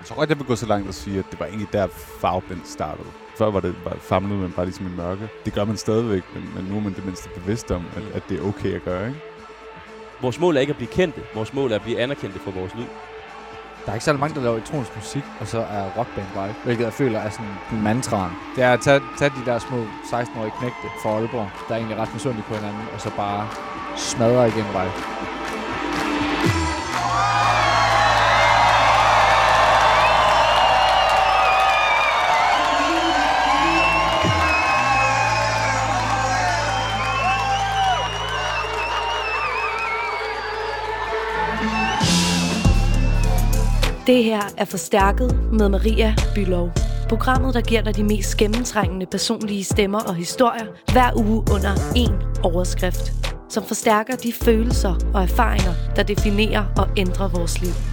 [0.00, 1.86] Jeg tror godt, jeg vil gå så langt at sige, at det var egentlig der
[2.20, 3.08] farveblind startede.
[3.38, 5.28] Før var det bare famlede man bare ligesom i mørke.
[5.44, 8.22] Det gør man stadigvæk, men, men nu er man det mindste bevidst om, at, at
[8.28, 9.20] det er okay at gøre, ikke?
[10.20, 11.20] Vores mål er ikke at blive kendte.
[11.34, 12.86] Vores mål er at blive anerkendte for vores lyd.
[13.84, 16.84] Der er ikke særlig mange, der laver elektronisk musik, og så er rockband vibe, hvilket
[16.84, 18.32] jeg føler er sådan mantraen.
[18.56, 21.96] Det er at tage, tage de der små 16-årige knægte fra Aalborg, der er egentlig
[21.98, 23.48] ret misundelige på hinanden, og så bare
[23.96, 25.29] smadre igen vibe.
[44.10, 46.70] Det her er Forstærket med Maria Bylov.
[47.08, 52.40] Programmet, der giver dig de mest gennemtrængende personlige stemmer og historier hver uge under én
[52.42, 53.12] overskrift.
[53.48, 57.89] Som forstærker de følelser og erfaringer, der definerer og ændrer vores liv.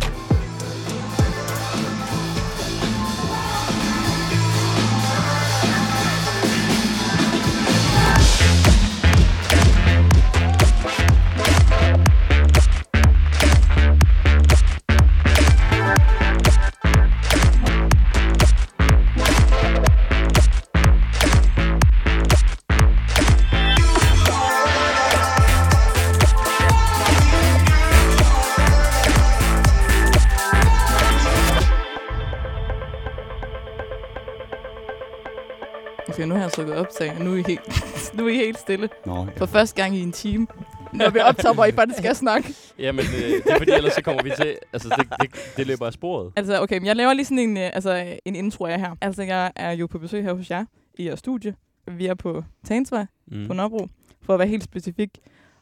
[36.58, 37.84] Trykket optag, og nu er I helt,
[38.18, 38.90] nu er I helt stille.
[39.06, 39.32] Nå, ja.
[39.38, 40.48] For første gang i en time.
[40.94, 42.54] Når vi optager, hvor I faktisk skal snakke.
[42.80, 44.58] Jamen, øh, det er fordi, ellers så kommer vi til...
[44.74, 46.34] Altså, det, det, det løber af sporet.
[46.36, 48.96] Altså, okay, men jeg laver lige sådan en, øh, altså, en intro af her.
[49.02, 50.66] Altså, jeg er jo på besøg her hos jer
[50.98, 51.56] i jeres studie.
[51.92, 53.48] Vi er på Tagensvej Mm.
[53.48, 53.88] på Nørrebro,
[54.22, 55.10] for at være helt specifik.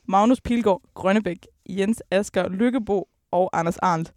[0.07, 4.11] Magnus Pilgaard, Grønnebæk, Jens Asger, Lykkebo og Anders Arndt.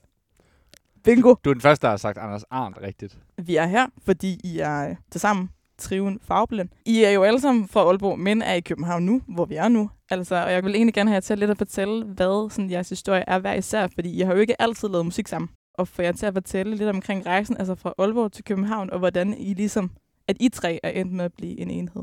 [1.04, 1.34] Bingo!
[1.44, 3.18] Du er den første, der har sagt Anders Arndt rigtigt.
[3.38, 6.68] Vi er her, fordi I er øh, til sammen triven farveblind.
[6.86, 9.68] I er jo alle sammen fra Aalborg, men er i København nu, hvor vi er
[9.68, 9.90] nu.
[10.10, 12.88] Altså, og jeg vil egentlig gerne have jer til lidt at fortælle, hvad sådan, jeres
[12.88, 15.50] historie er hver især, fordi I har jo ikke altid lavet musik sammen.
[15.74, 18.98] Og få jer til at fortælle lidt omkring rejsen, altså fra Aalborg til København, og
[18.98, 19.90] hvordan I ligesom,
[20.28, 22.02] at I tre er endt med at blive en enhed.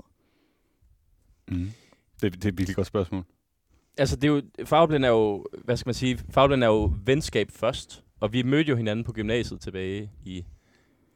[1.47, 1.69] Mm.
[2.21, 3.23] Det, det er et virkelig godt spørgsmål.
[3.97, 7.51] Altså, det er jo, farveblind er jo, hvad skal man sige, farveblind er jo venskab
[7.51, 8.03] først.
[8.19, 10.45] Og vi mødte jo hinanden på gymnasiet tilbage i,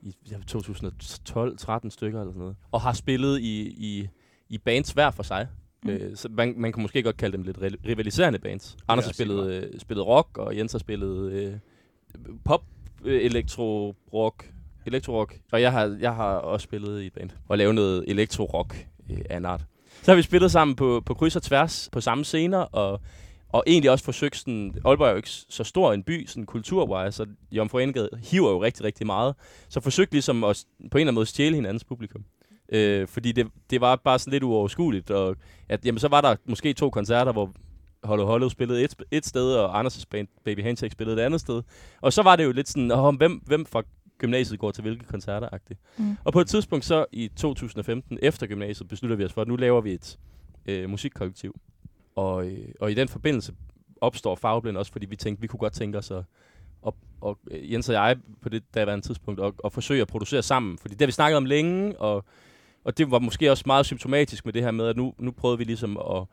[0.01, 2.55] i ja, 2012-13 stykker eller sådan noget.
[2.71, 4.07] Og har spillet i, i,
[4.49, 5.47] i bands hver for sig.
[5.83, 5.89] Mm.
[5.89, 8.77] Øh, så man, man kan måske godt kalde dem lidt ri- rivaliserende bands.
[8.87, 11.53] Anders har spillet, øh, spillet rock, og Jens har spillet øh,
[12.45, 12.63] pop,
[13.05, 14.53] øh, elektro, rock,
[14.85, 15.39] elektro-rock.
[15.51, 19.17] Og jeg har, jeg har også spillet i et band og lavet noget elektro-rock øh,
[19.29, 19.65] af en art.
[20.01, 23.01] Så har vi spillet sammen på, på kryds og tværs på samme scener, og,
[23.49, 27.17] og egentlig også forsøgt sådan, Aalborg er jo ikke så stor en by, sådan kulturwise,
[27.17, 29.35] så Jomfru Anegade hiver jo rigtig, rigtig meget.
[29.69, 32.23] Så forsøgt ligesom at på en eller anden måde stjæle hinandens publikum.
[32.71, 35.35] Øh, fordi det, det var bare sådan lidt uoverskueligt, og
[35.69, 37.53] at, jamen, så var der måske to koncerter, hvor
[38.03, 41.61] Hollow Hollow spillede et, et sted, og Anders' band Baby Handshake spillede et andet sted.
[42.01, 43.83] Og så var det jo lidt sådan, oh, hvem, hvem fra
[44.17, 45.95] gymnasiet går til hvilke koncerter -agtigt.
[45.97, 46.17] Mm.
[46.23, 49.55] Og på et tidspunkt så i 2015, efter gymnasiet, beslutter vi os for, at nu
[49.55, 50.19] laver vi et
[50.65, 51.55] øh, musikkollektiv.
[52.19, 53.53] Og, øh, og i den forbindelse
[54.01, 56.23] opstår Farveblind også, fordi vi tænkte, vi kunne godt tænke os at,
[56.81, 60.43] og, og øh, Jens og jeg på det daværende tidspunkt, og, og forsøge at producere
[60.43, 60.77] sammen.
[60.77, 62.25] Fordi det har vi snakket om længe, og,
[62.83, 65.57] og det var måske også meget symptomatisk med det her med, at nu, nu prøvede
[65.57, 66.23] vi ligesom at,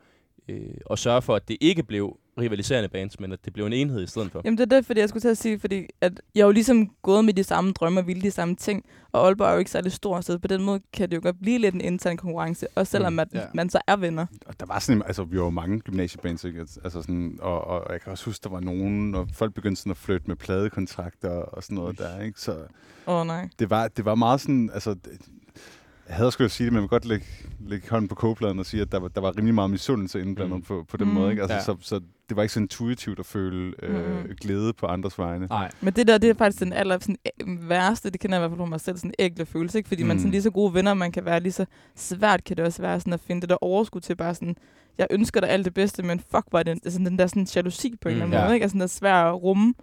[0.49, 0.59] øh,
[0.91, 4.03] at sørge for, at det ikke blev rivaliserende bands, men at det blev en enhed
[4.03, 4.41] i stedet for.
[4.45, 6.89] Jamen det er det, fordi jeg skulle til at sige, fordi at jeg jo ligesom
[7.01, 9.71] gået med de samme drømme og ville de samme ting, og Aalborg er jo ikke
[9.71, 12.67] særlig stor, så på den måde kan det jo godt blive lidt en intern konkurrence,
[12.75, 13.41] også selvom Mm, at ja.
[13.53, 14.25] man så er venner.
[14.45, 16.59] Og der var sådan, altså vi var jo mange gymnasiebands, ikke?
[16.59, 19.91] Altså sådan, og, og, jeg kan også huske, der var nogen, og folk begyndte sådan
[19.91, 22.41] at flytte med pladekontrakter og sådan noget der, ikke?
[22.41, 22.51] Så
[23.07, 23.49] Åh oh, nej.
[23.59, 25.21] det var, det var meget sådan, altså, det-
[26.07, 27.25] jeg havde skulle sige det, men jeg vil godt lægge,
[27.59, 30.51] lægge hånden på kogepladen og sige, at der var, der var rimelig meget misundelse indblandet
[30.51, 30.55] Mm.
[30.57, 30.61] mm.
[30.63, 31.13] på, på den Mm.
[31.13, 31.41] måde, ikke?
[31.41, 31.63] Altså, Ja.
[31.63, 34.35] så, så det var ikke så intuitivt at føle øh, Mm.
[34.41, 35.45] glæde på andres vegne.
[35.45, 35.71] Nej.
[35.81, 37.17] Men det der, det er faktisk den aller sådan,
[37.59, 39.87] værste, det kender jeg i hvert fald på mig selv, sådan ægle følelse, ikke?
[39.87, 40.07] Fordi mm.
[40.07, 40.19] man Mm.
[40.19, 41.65] sådan lige så gode venner, man kan være lige så
[41.95, 44.55] svært kan det også være sådan at finde det der overskud til bare sådan,
[44.97, 47.93] jeg ønsker dig alt det bedste, men fuck, var det altså, den der sådan jalousi
[48.01, 48.31] på en eller Mm.
[48.31, 48.45] anden Ja.
[48.45, 48.63] måde, ikke?
[48.63, 49.73] Altså den der svær at rumme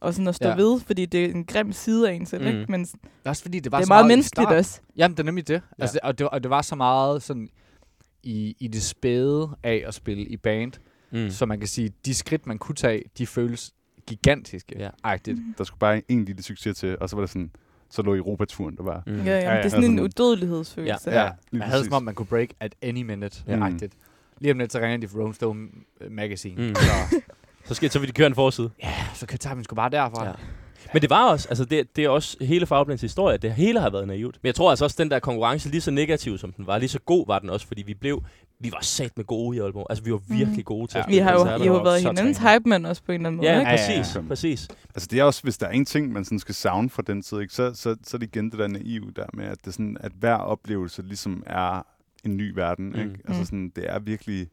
[0.00, 0.54] og sådan at stå Ja.
[0.54, 0.62] ja.
[0.62, 2.48] ved, fordi det er en grim side af en selv, Mm.
[2.60, 2.72] ikke?
[2.72, 4.80] Men Det er også fordi, det var det er så meget i menneskeligt også.
[4.96, 5.54] Jamen, det er nemlig det.
[5.54, 5.82] Ja.
[5.82, 7.48] Altså, og, det var, og det var så meget sådan
[8.22, 10.72] i, i det spæde af at spille i band,
[11.12, 11.18] Mm.
[11.18, 11.30] mm.
[11.30, 13.72] så man kan sige, de skridt, man kunne tage, de føles
[14.06, 14.74] gigantiske.
[14.78, 14.88] Ja.
[15.04, 15.38] Agtigt.
[15.58, 17.50] Der skulle bare en lille succes til, og så var det sådan,
[17.90, 19.02] så lå Europaturen, der var.
[19.06, 19.16] Mm.
[19.16, 21.10] Ja, ja, ja, det er sådan altså en sådan- udødelighedsfølelse.
[21.10, 23.42] Ja, lige man havde som om, man kunne break at any minute.
[23.46, 23.56] Ja.
[23.56, 23.64] Ja.
[23.64, 23.92] Agtigt.
[24.38, 25.68] Lige om lidt, så ringer de fra Rolling Stone
[26.10, 26.68] Magazine.
[26.68, 26.74] Mm.
[26.74, 26.80] Så,
[27.68, 28.70] Så, skal, så vil de køre en forside.
[28.82, 30.24] ja, så kan- tager vi sgu bare derfra.
[30.24, 30.28] Ja.
[30.30, 30.34] Ja.
[30.92, 33.80] Men det var også, altså det, det er også hele Fagblands historie, at det hele
[33.80, 34.38] har været naivt.
[34.42, 36.78] Men jeg tror altså også, at den der konkurrence, lige så negativ som den var,
[36.78, 38.22] lige så god var den også, fordi vi blev,
[38.60, 39.86] vi var sat med gode i Aalborg.
[39.90, 41.02] Altså vi var virkelig gode til Ja.
[41.02, 41.38] at Vi spille har jo.
[41.64, 43.48] I har været hinandens hype, men også på en eller anden måde.
[43.50, 43.70] Ja, ikke?
[43.70, 44.20] ja, præcis, ja.
[44.28, 44.68] præcis.
[44.94, 47.22] Altså det er også, hvis der er en ting, man sådan skal savne fra den
[47.22, 47.54] tid, ikke?
[47.54, 50.12] Så, så, så er det igen det der naive der med, at, det sådan, at
[50.20, 51.86] hver oplevelse ligesom er
[52.24, 52.86] en ny verden.
[52.88, 52.98] Mm.
[53.00, 53.10] Ikke?
[53.28, 53.44] Altså Mm.
[53.44, 54.48] sådan, det er virkelig...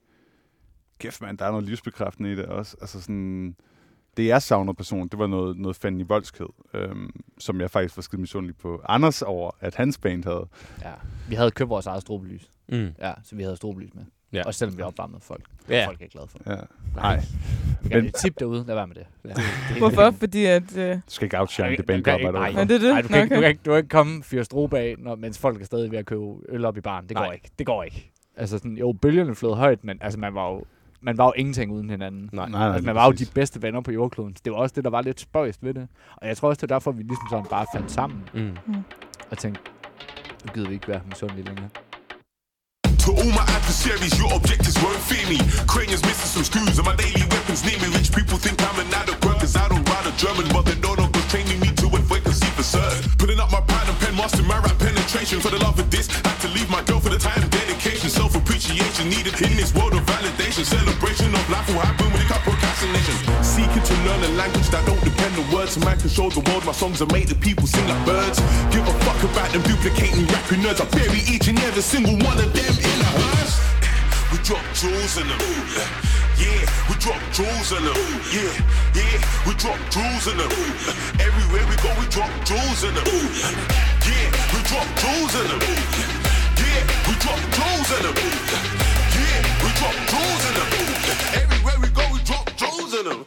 [1.00, 2.78] Kæft mand, der er noget livsbekræftende i det også.
[2.82, 3.56] Altså sådan,
[4.18, 7.10] det jeg savner person, det var noget, noget fanden i voldsked, øhm,
[7.40, 10.48] som jeg faktisk var skide misundelig på Anders over, at hans band havde.
[10.82, 10.92] Ja.
[11.30, 12.50] Vi havde købt vores eget strobelys.
[12.70, 12.90] Mm.
[13.00, 14.04] Ja, så vi havde strobelys med.
[14.34, 14.44] Ja.
[14.46, 15.44] Også selvom vi opvarmede folk.
[15.70, 15.88] Ja.
[15.88, 16.40] Folk er glade for.
[16.46, 16.56] Ja.
[16.96, 17.22] Nej,
[17.84, 18.64] Vi kan Men- tip derude.
[18.68, 19.06] Lad være med det.
[19.26, 19.30] Ja.
[19.70, 20.12] det, Hvorfor?
[20.12, 20.78] Fordi at...
[20.78, 22.64] Øh, du skal ikke outshine det band, du ikke- arbejder nej.
[22.64, 22.90] det er det?
[22.94, 23.42] Nej, du kan, ikke, Nå, du, okay.
[23.42, 26.00] kan ikke, du kan ikke komme fyre strobe af, når, mens folk er stadig ved
[26.00, 27.08] at købe øl op i baren.
[27.10, 27.34] Det går Nej.
[27.34, 27.50] ikke.
[27.60, 28.12] Det går ikke.
[28.38, 30.64] Altså sådan, jo, bølgerne flød højt, men altså, man var jo,
[31.06, 32.30] man var jo ingenting uden hinanden.
[32.34, 32.50] Nej.
[32.50, 34.36] Nej, nej, Altså, man var jo de bedste venner på jordkloden.
[34.46, 35.88] Det var også det, der var lidt spøjst ved det.
[36.18, 38.58] Og jeg tror også, det er derfor, vi ligesom sådan bare fandt sammen Mm.
[39.32, 39.62] og tænkte,
[40.46, 41.70] nu gider vi ikke være misundelige længere.
[43.06, 45.38] To all my adversaries, your objectives won't fear me.
[45.74, 47.88] Cranium's missing some screws and my daily weapons near me.
[47.98, 50.98] Rich people think I'm an adequate cause I don't ride a German, but they don't
[51.00, 53.02] know training me to avoid see for certain.
[53.22, 55.40] Putting up my pad and pen, master my rap penetration.
[55.44, 58.35] For the love of this, had to leave my girl for the time, dedication, self
[58.66, 60.66] appreciation needed in this world of validation.
[60.66, 63.14] Celebration of life will happen when you got procrastination.
[63.44, 65.78] Seeking to learn a language that don't depend on words.
[65.78, 68.40] Man can show the world my songs are made the people sing like birds.
[68.74, 70.82] Give a fuck about them duplicating rapping nerds.
[70.82, 73.56] I bury each and every single one of them in a hearse.
[74.34, 75.40] We drop jewels in them.
[76.36, 77.96] Yeah, we drop jewels in them.
[78.36, 78.52] Yeah,
[78.98, 79.16] yeah,
[79.46, 80.52] we drop jewels in them.
[81.22, 83.08] Everywhere we go, we drop jewels in them.
[84.04, 85.62] Yeah, we drop jewels in them.
[86.60, 86.82] Yeah,
[87.26, 88.16] drop jewels in them.
[89.22, 90.70] Yeah, we drop jewels in them.
[91.42, 93.20] Everywhere we go, we drop jewels in them.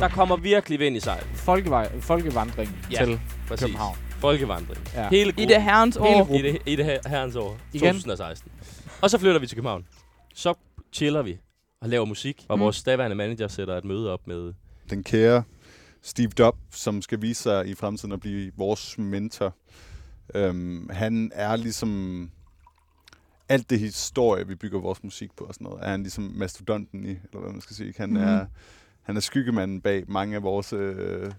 [0.00, 1.24] Der kommer virkelig vind i sejl.
[1.34, 3.64] Folkevej, folkevandring Ja, til Præcis.
[3.66, 3.96] København.
[4.10, 4.88] Folkevandring.
[4.94, 5.08] Ja.
[5.08, 6.34] Hele I det herrens år.
[6.34, 7.56] I det, i det her, herrens år.
[7.72, 7.94] Igen.
[7.94, 8.50] 2016.
[9.02, 9.84] Og så flytter vi til København.
[10.34, 10.54] Så
[10.92, 11.38] chiller vi
[11.82, 12.46] og laver musik.
[12.48, 12.62] Og Mm.
[12.62, 14.52] vores daværende manager sætter et møde op med...
[14.90, 15.42] Den kære
[16.02, 19.54] Steve Dobb, som skal vise sig i fremtiden at blive vores mentor.
[20.34, 22.30] Øhm, han er ligesom
[23.48, 27.04] alt det historie, vi bygger vores musik på og sådan noget, er han ligesom mastodonten
[27.04, 27.94] i, eller hvad man skal sige.
[27.96, 28.16] Han, Mhm.
[28.22, 28.46] er,
[29.02, 31.32] han er skyggemanden bag mange af vores øh,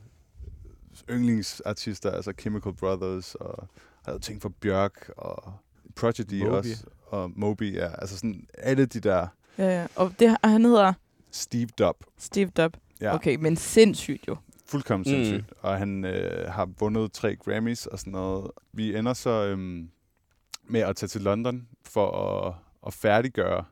[1.10, 3.68] yndlingsartister, altså Chemical Brothers, og
[4.06, 5.54] har lavet ting for Bjørk, og
[5.96, 6.52] Prodigy Moby.
[6.52, 7.90] også, og Moby, ja.
[8.02, 9.28] Altså sådan alle de der
[9.58, 9.88] Ja, ja.
[9.96, 10.94] Og det, og han hedder
[11.32, 12.04] Steve Dobb.
[12.18, 12.78] Steve Dobb.
[13.02, 13.16] Ja.
[13.16, 14.36] Okay, men sindssygt jo.
[14.66, 15.24] Fuldkommen Mm.
[15.24, 15.54] sindssygt.
[15.62, 18.52] Og han øh, har vundet tre Grammys og sådan noget.
[18.74, 19.90] Vi ender så øhm,
[20.68, 22.54] med at tage til London for at,
[22.88, 23.66] at færdiggøre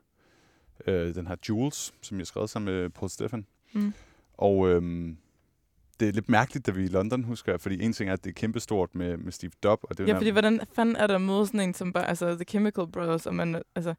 [0.86, 3.46] øh, den her Jules, som jeg har skrevet sammen med Paul Stefan.
[3.72, 3.92] Mm.
[4.34, 5.16] Og øhm,
[6.00, 8.12] det er lidt mærkeligt, da vi er i London, husker jeg, fordi en ting er,
[8.14, 9.80] at det er kæmpestort med, med Steve Dobb.
[9.84, 12.44] Og det Ja, fordi hvordan fanden er der mod sådan en som bare, altså The
[12.44, 13.94] Chemical Brothers, og man, altså,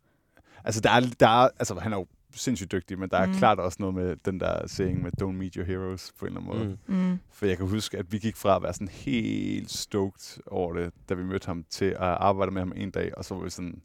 [0.66, 2.06] Altså, der er, der er, altså, han er jo
[2.36, 3.34] sindssygt dygtig, men der er Mm.
[3.34, 6.52] klart også noget med den der saying med Don't meet your heroes på en eller
[6.52, 6.78] anden måde.
[6.88, 6.96] Mm.
[7.10, 10.74] mm, For jeg kan huske, at vi gik fra at være sådan helt stoked over
[10.74, 13.44] det, da vi mødte ham, til at arbejde med ham en dag, og så var
[13.44, 13.82] vi sådan,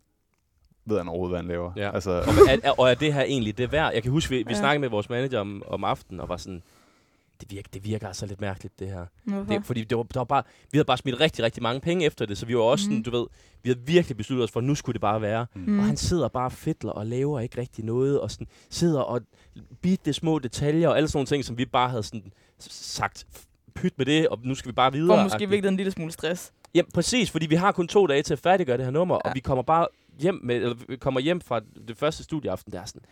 [0.87, 1.73] ved han overhovedet, hvad han laver?
[1.77, 1.95] Ja.
[1.95, 3.93] Altså, Og er, er, og er det her egentlig det værd?
[3.95, 4.59] Jeg kan huske, vi, vi Ja.
[4.59, 6.63] snakkede med vores manager om, om aftenen, og var sådan,
[7.41, 9.07] det virker, det virker altså lidt mærkeligt, det her.
[9.25, 9.45] hvorfor?
[9.53, 10.43] Det, fordi det var, der var bare,
[10.73, 12.93] vi havde bare smidt rigtig, rigtig mange penge efter det, så vi var også Mhm.
[12.97, 13.27] sådan, du ved,
[13.63, 15.47] vi havde virkelig besluttet os for, at nu skulle det bare være.
[15.55, 15.79] Mm.
[15.79, 19.21] Og han sidder bare og fedler og laver ikke rigtig noget, og sådan sidder og
[19.83, 23.27] bit det små detaljer og alle sådan nogle ting, som vi bare havde sådan sagt,
[23.75, 25.17] pyt med det, og nu skal vi bare videre.
[25.19, 26.53] Får måske virkelig en lille smule stress.
[26.75, 29.21] Jamen præcis, fordi vi har kun to dage til at færdiggøre det her nummer, ja.
[29.25, 29.31] Ja.
[29.31, 29.87] og vi kommer bare
[30.21, 33.03] hjem med, eller vi kommer hjem fra det første studieaften, der er sådan,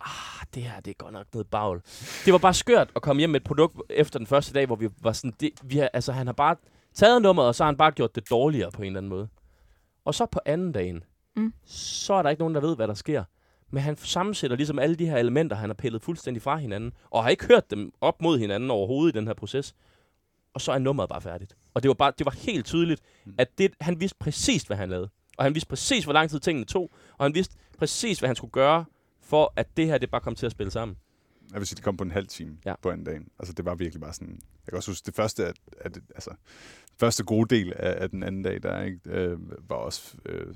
[0.00, 1.80] ah, det her, det er godt nok noget bagl.
[2.24, 4.76] Det var bare skørt at komme hjem med et produkt efter den første dag, hvor
[4.76, 6.56] vi var sådan, det, vi har, altså han har bare
[6.94, 9.28] taget nummeret, og så har han bare gjort det dårligere på en eller anden måde.
[10.04, 11.04] Og så på anden dagen,
[11.36, 11.52] Mm.
[11.66, 13.24] så er der ikke nogen, der ved, hvad der sker.
[13.70, 17.22] Men han sammensætter ligesom alle de her elementer, han har pillet fuldstændig fra hinanden, og
[17.22, 19.74] har ikke hørt dem op mod hinanden overhovedet i den her proces.
[20.54, 21.56] Og så er nummeret bare færdigt.
[21.74, 23.02] Og det var, bare, det var helt tydeligt,
[23.38, 25.08] at det, han vidste præcis, hvad han lavede.
[25.38, 26.90] Og han vidste præcis, hvor lang tid tingene tog.
[27.18, 28.84] Og han vidste præcis, hvad han skulle gøre,
[29.28, 30.96] for at det her, det bare kom til at spille sammen.
[31.52, 32.74] jeg vil sige, det kom på en halv time Ja.
[32.82, 33.20] på anden dag.
[33.38, 34.28] Altså, det var virkelig bare sådan...
[34.66, 36.30] Jeg kan også huske, det første, at, at, altså,
[37.00, 40.46] første gode del af, af den anden dag, der ikke, øh, var også øh,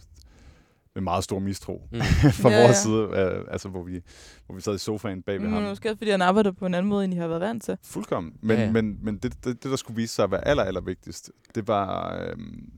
[0.95, 2.01] med meget stor mistro Mm.
[2.43, 2.83] fra Ja, vores ja.
[2.83, 3.37] side.
[3.39, 4.01] Øh, altså, hvor vi,
[4.47, 5.63] hvor vi sad i sofaen bag ved Mm, ham.
[5.63, 7.79] måske også, fordi han arbejder på en anden måde, end I har været vant til.
[7.83, 8.33] Fuldkommen.
[8.41, 10.63] Men, Ja, ja, men, men det, det, det, der skulle vise sig at være aller,
[10.63, 12.73] aller vigtigst, det var øhm,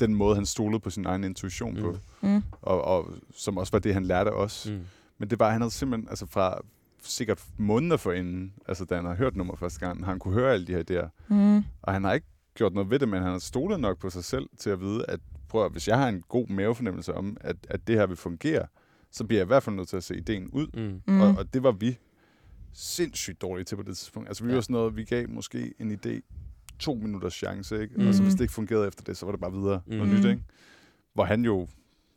[0.00, 2.28] den måde, han stolede på sin egen intuition på, Mm.
[2.28, 2.42] Mm.
[2.62, 4.66] og, og som også var det, han lærte os.
[4.70, 4.80] Mm.
[5.18, 6.58] Men det var, han havde simpelthen, altså fra
[7.02, 10.52] sikkert måneder forinden, altså da han har hørt nummer første gang, har han kunne høre
[10.52, 11.08] alle de her idéer.
[11.34, 11.56] Mm.
[11.82, 14.24] Og han har ikke gjort noget ved det, men han har stolet nok på sig
[14.24, 17.56] selv til at vide, at prøv at, hvis jeg har en god mavefornemmelse om, at,
[17.68, 18.66] at det her vil fungere,
[19.10, 20.66] så bliver jeg i hvert fald nødt til at se ideen ud.
[20.74, 21.14] Mm.
[21.14, 21.20] Mm.
[21.20, 21.98] Og, og det var vi
[22.72, 24.28] sindssygt dårlige til på det tidspunkt.
[24.28, 24.54] Altså vi Ja.
[24.54, 26.20] var sådan noget, vi gav måske en idé
[26.78, 27.94] to minutters chance, ikke?
[27.96, 28.08] Mhm.
[28.08, 29.94] Og så hvis det ikke fungerede efter det, så var det bare videre mm.
[29.96, 30.42] noget nyt, ikke?
[31.14, 31.68] Hvor han jo,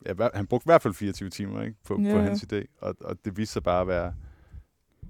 [0.05, 1.75] ja, han brugte i hvert fald 24 timer, ikke?
[1.85, 4.13] På, Ja, på hans idé, og, og det viste sig bare at være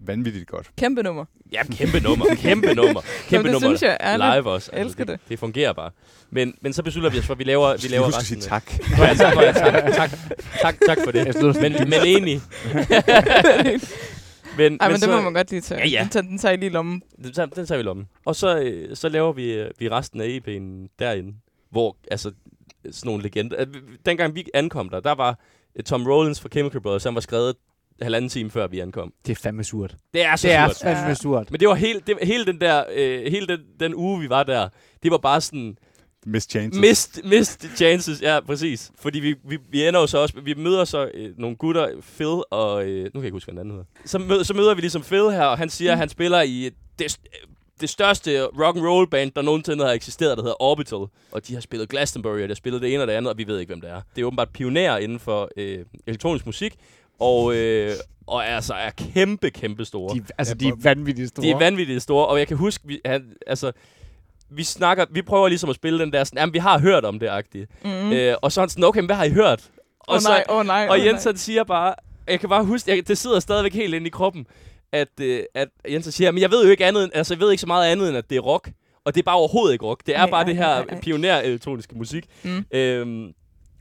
[0.06, 0.72] vanvittigt godt.
[0.78, 1.26] Kæmpe nummer.
[1.52, 2.26] Ja, kæmpe nummer.
[2.36, 3.02] Kæmpe nummer.
[3.30, 3.70] Kæmpe det nummer.
[3.70, 4.34] synes jeg ærligt.
[4.36, 4.72] Live også.
[4.72, 5.20] Altså, elsker det.
[5.30, 5.92] Det fungerer bare.
[6.30, 8.24] Men, men så beslutter vi os for, at vi laver, vi laver resten.
[8.24, 8.72] sige tak.
[8.98, 10.10] Nå, ja, tak, ja, tak, tak,
[10.62, 11.36] tak, tak for det.
[11.36, 12.42] Slutter Men, men enig.
[14.58, 15.82] men, Ej, men, så, det må man godt lige tage.
[15.82, 16.00] Ja, ja.
[16.02, 17.02] Den, tager, den tager I lige i lommen.
[17.24, 18.08] Den tager, den tager vi i lommen.
[18.26, 21.34] Og så, øh, så laver vi, øh, vi resten af EP'en derinde,
[21.72, 22.32] hvor altså
[22.86, 23.66] sådan nogle legender...
[24.06, 25.40] Dengang vi ankom der, der var
[25.76, 27.56] øh, Tom Rollins fra Chemical Brothers, han var skrevet
[28.02, 29.14] halvanden time før vi ankom.
[29.26, 29.96] Det er fandme surt.
[30.14, 30.78] Det er så Det er surt.
[30.82, 31.52] fandme surt.
[31.52, 34.44] Men det var helt, det, hele den der, øh, hele den, den uge, vi var
[34.44, 34.70] der,
[35.04, 35.78] det var bare sådan,
[36.26, 36.82] Miss Chances.
[36.82, 38.92] mist, mist chances, ja, præcis.
[39.00, 42.28] Fordi vi, vi, vi ender jo så også, vi møder så øh, nogle gutter, Phil
[42.52, 43.86] og, øh, nu kan jeg ikke huske, hvad den anden hedder.
[44.06, 46.70] Så, mød, så møder vi ligesom Phil her, og han siger, at han spiller i
[47.00, 47.18] det,
[47.82, 51.06] det største rock and roll band, der nogensinde har eksisteret, der hedder Orbital.
[51.32, 53.38] Og de har spillet Glastonbury, og de har spillet det ene og det andet, og
[53.38, 54.02] vi ved ikke, hvem det er.
[54.16, 56.76] Det er åbenbart pionerer inden for øh, elektronisk musik,
[57.20, 57.92] og, øh,
[58.28, 60.16] og altså er kæmpe, kæmpe store.
[60.16, 61.46] De, altså, Ja, de er vanvittigt store.
[61.46, 63.72] De er vanvittigt store, og jeg kan huske, vi, han, altså,
[64.50, 67.20] vi snakker, vi prøver ligesom at spille den der sådan, jamen, vi har hørt om
[67.20, 67.68] det, agtige.
[67.84, 67.90] Mm.
[67.90, 68.12] Mm.
[68.12, 69.70] Øh, og så er han sådan, okay, men hvad har I hørt?
[70.10, 70.88] Åh oh, nej, åh oh, nej.
[70.90, 71.36] og åh, Jens nej.
[71.36, 71.96] siger bare,
[72.28, 74.48] jeg kan bare huske, jeg, det sidder stadigvæk helt inde i kroppen,
[74.92, 77.42] at, øh, at Jens han siger, men jeg ved jo ikke andet, end, altså jeg
[77.42, 78.70] ved ikke så meget andet, end at det er rock.
[79.06, 80.02] Og det er bare overhovedet ikke rock.
[80.06, 81.00] Det er Nej, bare nej, det her nej.
[81.02, 82.26] pioner-elektroniske musik.
[82.44, 82.66] Mm.
[82.72, 83.32] Øhm,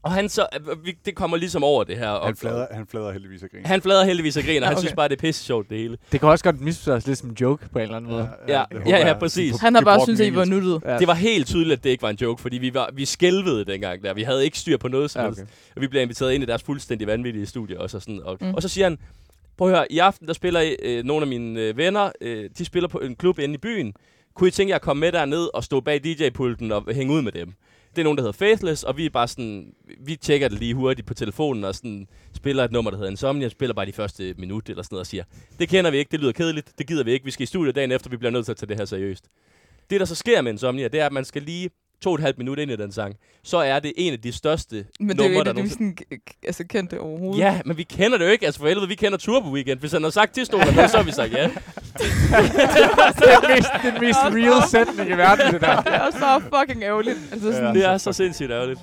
[0.03, 2.09] og han så, øh, vi, det kommer ligesom over det her.
[2.09, 3.69] Og, Han flader, han flader heldigvis og griner.
[3.69, 4.61] han flader heldigvis og griner.
[4.61, 4.81] Ja, Han okay.
[4.81, 5.97] synes bare, det er pisse sjovt, det hele.
[6.13, 8.29] Det kan også godt misforstås lidt som en joke på en eller anden måde.
[8.49, 9.17] Ja, ja, ja, jeg.
[9.19, 9.57] præcis.
[9.61, 10.81] Han har bare syntes, at I var nuttet.
[10.85, 10.99] Ja.
[10.99, 13.65] Det var helt tydeligt, at det ikke var en joke, fordi vi, var, vi skælvede
[13.65, 14.15] dengang der.
[14.15, 15.41] Vi havde ikke styr på noget som Ja, helst.
[15.43, 15.51] okay.
[15.77, 17.81] Og vi blev inviteret ind i deres fuldstændig vanvittige studie.
[17.81, 18.55] Og så, sådan, og, mm.
[18.55, 18.99] og så siger han,
[19.59, 22.65] prøv at høre, i aften der spiller øh, nogle af mine øh, venner, øh, de
[22.65, 23.95] spiller på en klub inde i byen.
[24.35, 27.23] Kunne I tænke jer at komme med derned og stå bag DJ-pulten og hænge ud
[27.23, 27.53] med dem?
[27.97, 30.75] Det er nogen, der hedder Faithless, og vi er bare sådan, vi tjekker det lige
[30.75, 34.35] hurtigt på telefonen og sådan, spiller et nummer, der hedder Insomnia, spiller bare de første
[34.39, 35.25] minut eller sådan noget og siger,
[35.59, 37.75] det kender vi ikke, det lyder kedeligt, det gider vi ikke, vi skal i studiet
[37.75, 39.25] dagen efter, vi bliver nødt til at tage det her seriøst.
[39.91, 42.21] Det, der så sker med Insomnia, det er, at man skal lige to og et
[42.21, 45.21] halvt minut ind i den sang, så er det en af de største Men det
[45.21, 47.39] er jo numre, et der af de altså, kendte overhovedet.
[47.39, 48.47] Ja, men vi kender det jo ikke.
[48.47, 49.81] Altså for helvede, vi kender Turbo Weekend.
[49.81, 51.43] Hvis han har sagt stod der, så har vi sagt ja.
[53.19, 55.83] det er mest, den mest real sætning i verden, det der.
[55.83, 57.19] Det er så fucking ærgerligt.
[57.33, 58.81] Altså, sådan, Det er så sindssygt ærgerligt.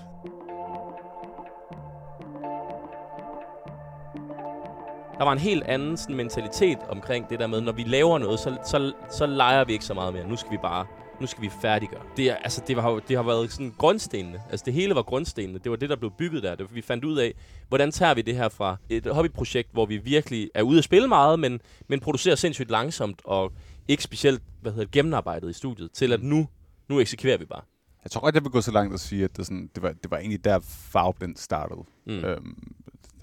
[5.17, 8.39] Der var en helt anden sådan, mentalitet omkring det der med, når vi laver noget,
[8.39, 10.27] så, så, så leger vi ikke så meget mere.
[10.27, 10.85] Nu skal vi bare,
[11.23, 12.01] nu skal vi færdiggøre.
[12.17, 14.41] Det, er, altså, det, har, det har været sådan grundstenene.
[14.49, 15.59] Altså det hele var grundstenene.
[15.59, 16.55] Det var det, der blev bygget der.
[16.55, 17.33] Det, var, vi fandt ud af,
[17.67, 21.07] hvordan tager vi det her fra et hobbyprojekt, hvor vi virkelig er ude at spille
[21.07, 23.51] meget, men, men producerer sindssygt langsomt og
[23.87, 26.47] ikke specielt hvad hedder, det, gennemarbejdet i studiet, til at nu,
[26.89, 27.61] nu eksekverer vi bare.
[28.03, 29.91] Jeg tror godt, jeg vil gå så langt at sige, at det, sådan, det, var,
[29.91, 30.59] det var egentlig der
[30.91, 31.83] farveblind startede.
[32.05, 32.13] Mm.
[32.13, 32.73] Øhm,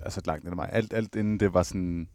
[0.02, 0.68] altså langt ind mig.
[0.72, 2.08] Alt, alt inden det var sådan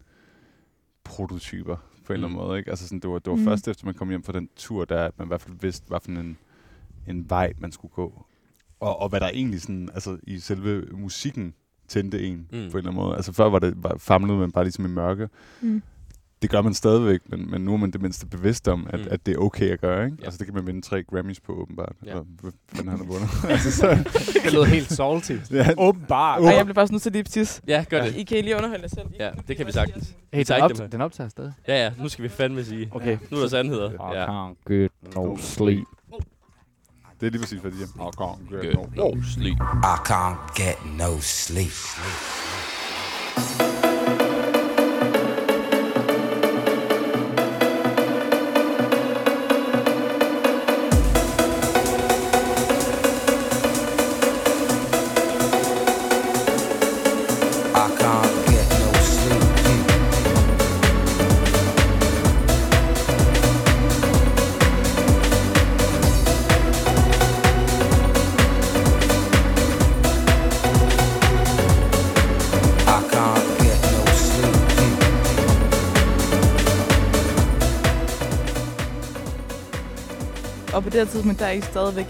[1.03, 2.47] prototyper på en eller anden Mm.
[2.47, 2.57] måde.
[2.57, 2.69] Ikke?
[2.69, 3.39] Altså sådan, det var, det var Mm.
[3.41, 3.45] mm.
[3.47, 5.87] først efter, man kom hjem fra den tur, der at man i hvert fald vidste,
[5.87, 6.37] hvad for en,
[7.07, 8.25] en vej, man skulle gå.
[8.79, 11.53] Og, og hvad der egentlig sådan, altså i selve musikken
[11.87, 12.41] tændte en Mm.
[12.41, 12.47] mm.
[12.51, 13.15] på en eller anden måde.
[13.15, 15.29] Altså før var det var, famlede man bare ligesom i mørke.
[15.61, 15.81] Mm.
[16.45, 19.05] Det gør man stadigvæk, men, men nu er man det mindste bevidst om, at, Mm.
[19.11, 20.05] at det er okay at gøre.
[20.05, 20.17] Ikke?
[20.19, 20.25] Ja.
[20.25, 21.93] Altså det kan man vinde tre Grammys på åbenbart.
[22.05, 22.09] Ja.
[22.09, 23.29] Eller hvad han har vundet.
[23.53, 23.87] altså, så,
[24.43, 25.31] Det lød helt salty.
[25.51, 26.43] ja, Åbenbart.
[26.43, 27.61] Ej, jeg bliver faktisk nødt til lige tisse.
[27.67, 28.15] Ja, gør det.
[28.15, 29.07] I kan lige underholde jer selv.
[29.19, 30.15] Ja, det kan vi sagtens.
[30.33, 31.53] Hey, tager den, op, dem den optager stadig.
[31.67, 32.89] Ja, ja, nu skal vi fandme sige.
[32.91, 33.17] Okay.
[33.31, 33.91] Nu er der sandheder.
[33.91, 35.85] I can't get no sleep.
[37.19, 37.87] det er lige præcis, hvad de er.
[38.05, 38.73] Oh, God, good.
[38.73, 39.15] Good.
[39.15, 39.57] No sleep.
[39.83, 41.71] I can't get no sleep.
[43.61, 43.64] I
[80.95, 82.05] det her tidspunkt, der er I stadigvæk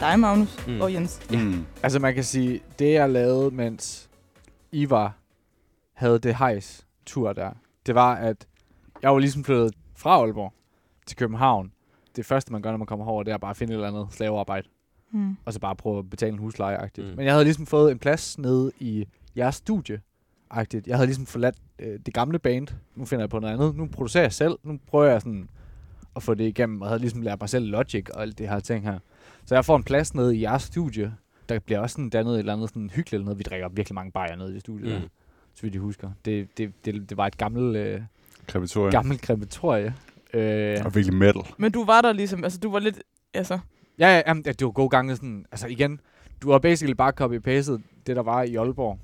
[0.00, 0.80] dig, Magnus Mm.
[0.80, 1.20] og Jens.
[1.30, 1.64] Mm.
[1.82, 4.10] Altså man kan sige, det jeg lavede, mens
[4.72, 5.16] I var,
[5.92, 7.50] havde det hejs tur der,
[7.86, 8.46] det var, at
[9.02, 10.52] jeg var ligesom flyttet fra Aalborg
[11.06, 11.72] til København.
[12.16, 13.88] Det første, man gør, når man kommer herover, det er bare at finde et eller
[13.88, 14.68] andet slavearbejde,
[15.10, 15.36] Mm.
[15.44, 16.88] og så bare prøve at betale en husleje.
[16.98, 17.04] Mm.
[17.04, 17.10] Mm.
[17.16, 19.06] Men jeg havde ligesom fået en plads nede i
[19.36, 20.00] jeres studie
[20.54, 20.80] -agtigt.
[20.86, 22.68] Jeg havde ligesom forladt øh, det gamle band.
[22.96, 23.76] Nu finder jeg på noget andet.
[23.76, 24.58] Nu producerer jeg selv.
[24.62, 25.48] Nu prøver jeg sådan
[26.16, 28.60] at få det igennem, og havde ligesom lært mig selv Logic og alt det her
[28.60, 28.98] ting her.
[29.44, 31.14] Så jeg får en plads nede i jeres studie.
[31.48, 33.38] Der bliver også sådan dannet et eller andet sådan hyggeligt eller noget.
[33.38, 35.08] Vi drikker virkelig mange bajer nede i studiet, Mm.
[35.54, 36.10] så vidt jeg husker.
[36.24, 38.00] Det, det, det, det var et gammelt, øh,
[38.46, 38.90] Krematorium.
[38.90, 39.94] gammelt krematorie.
[40.34, 41.42] Øh, Og virkelig metal.
[41.58, 43.02] Men du var der ligesom, altså du var lidt,
[43.34, 43.58] altså,
[43.98, 46.00] Ja, ja, jamen, ja, det var gode gange sådan, altså igen,
[46.42, 48.98] du har basically bare copy-pastet det, der var i Aalborg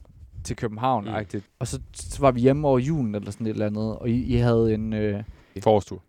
[0.45, 1.41] til København, mm.
[1.59, 4.23] Og så, så var vi hjemme over julen eller sådan et eller andet, og I,
[4.23, 5.23] I havde en, øh,
[5.63, 6.03] Forårstur.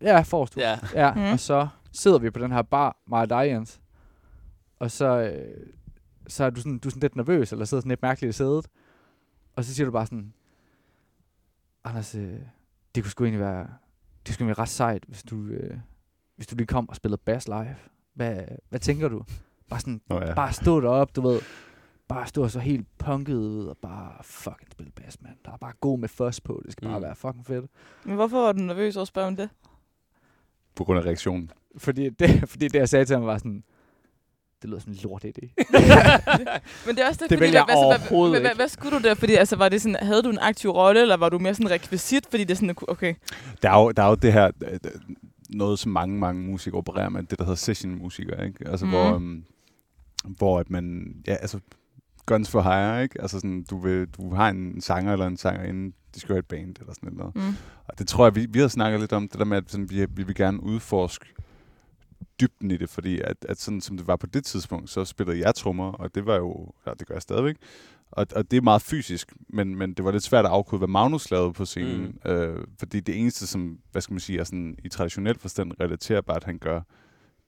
[0.00, 0.62] Ja, forstue.
[0.62, 0.78] Ja.
[0.94, 1.32] Ja, Mm.
[1.32, 3.80] og så sidder vi på den her bar, mig og dig, Jens,
[4.78, 5.66] og så, øh,
[6.28, 8.36] så er du sådan, du er sådan lidt nervøs, eller sidder sådan lidt mærkeligt i
[8.36, 8.66] sædet,
[9.56, 10.32] og så siger du bare sådan,
[11.84, 12.38] Anders, øh,
[12.94, 13.66] det kunne sgu egentlig være,
[14.26, 15.78] det skulle være ret sejt, hvis du, øh,
[16.36, 17.76] hvis du lige kom og spillede bass live.
[18.14, 19.24] Hvad, hvad tænker du?
[19.70, 20.34] Bare sådan, Nå ja.
[20.34, 21.40] bare stå deroppe, du ved,
[22.08, 25.36] bare stå så helt punket ud, og bare fucking spille bass, mand.
[25.44, 27.02] Der er bare god med fuzz på, det skal bare Mm.
[27.04, 27.70] være fucking fedt.
[28.04, 29.48] men hvorfor var du nervøs over at spørge om det?
[30.78, 31.50] På grund af reaktionen.
[31.78, 33.62] Fordi det, fordi det jeg sagde til ham var sådan,
[34.62, 35.46] det lyder som en lort idé.
[36.86, 38.56] Men det er også det, Det fordi, jeg hvad, hvad, overhovedet hvad, hvad, ikke.
[38.56, 39.14] hvad, skulle du der?
[39.14, 41.70] Fordi altså, var det sådan, havde du en aktiv rolle, eller var du mere sådan
[41.70, 42.26] rekvisit?
[42.30, 43.14] Fordi det er sådan, okay,
[43.62, 44.78] Der er jo, der er jo det her, øh, øh,
[45.50, 48.68] noget som mange, mange musikere opererer med, det der hedder session-musikere, ikke?
[48.68, 48.94] Altså, Mhm.
[48.94, 49.44] hvor, um,
[50.24, 51.58] hvor at man, ja, altså,
[52.28, 53.20] guns for hire, ikke?
[53.22, 56.46] Altså sådan, du, vil, du har en sanger eller en sangerinde, de skal have et
[56.46, 57.34] band eller sådan noget.
[57.36, 57.54] mm.
[57.84, 59.90] Og det tror jeg, vi, vi har snakket lidt om, det der med, at sådan,
[59.90, 61.26] vi, vi vil gerne udforske
[62.40, 65.40] dybden i det, fordi at, at sådan som det var på det tidspunkt, så spillede
[65.40, 67.56] jeg trommer, og det var jo, ja, det gør jeg stadigvæk,
[68.10, 70.88] og, og det er meget fysisk, men, men det var lidt svært at afkode, hvad
[70.88, 72.30] Magnus lavede på scenen, mm.
[72.30, 76.44] øh, fordi det eneste, som, hvad skal man sige, er sådan i traditionel forstand relaterbart,
[76.44, 76.80] han gør,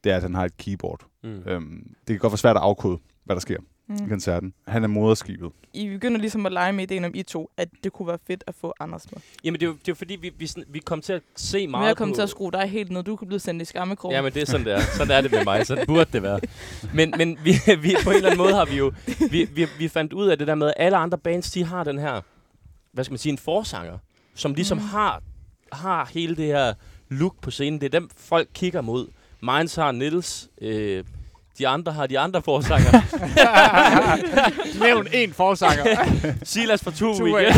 [0.04, 1.06] det er, at han har et keyboard.
[1.22, 1.42] Mm.
[1.46, 3.58] Øhm, det kan godt være svært at afkode, hvad der sker
[3.90, 4.08] Mm.
[4.08, 4.54] koncerten.
[4.68, 5.50] Han er moderskibet.
[5.74, 8.44] I begynder ligesom at lege med ideen om I to, at det kunne være fedt
[8.46, 9.20] at få Anders med.
[9.44, 11.22] Jamen, det er jo, det er jo fordi, vi, vi, sådan, vi kom til at
[11.36, 12.14] se Men meget jeg kom på...
[12.14, 13.02] til at skrue dig helt ned.
[13.02, 14.14] Du kunne blive sendt i skammekrogen.
[14.14, 14.80] Ja, men det er sådan, det er.
[14.80, 15.66] Sådan er det med mig.
[15.66, 16.40] Sådan burde det være.
[16.94, 17.50] Men, men vi,
[17.82, 18.92] vi, på en eller anden måde har vi jo...
[19.30, 21.84] Vi, vi, vi fandt ud af det der med, at alle andre bands, de har
[21.84, 22.20] den her...
[22.92, 23.32] Hvad skal man sige?
[23.32, 23.98] En forsanger,
[24.34, 24.84] som ligesom mm.
[24.84, 25.22] har,
[25.72, 26.74] har hele det her
[27.08, 27.80] look på scenen.
[27.80, 29.06] Det er dem, folk kigger mod.
[29.42, 30.48] Minds har Nils.
[30.62, 31.04] Øh,
[31.60, 33.00] de andre har de andre forsanger.
[34.84, 35.84] Nævn en forsanger.
[36.42, 37.52] Silas fra Tue igen.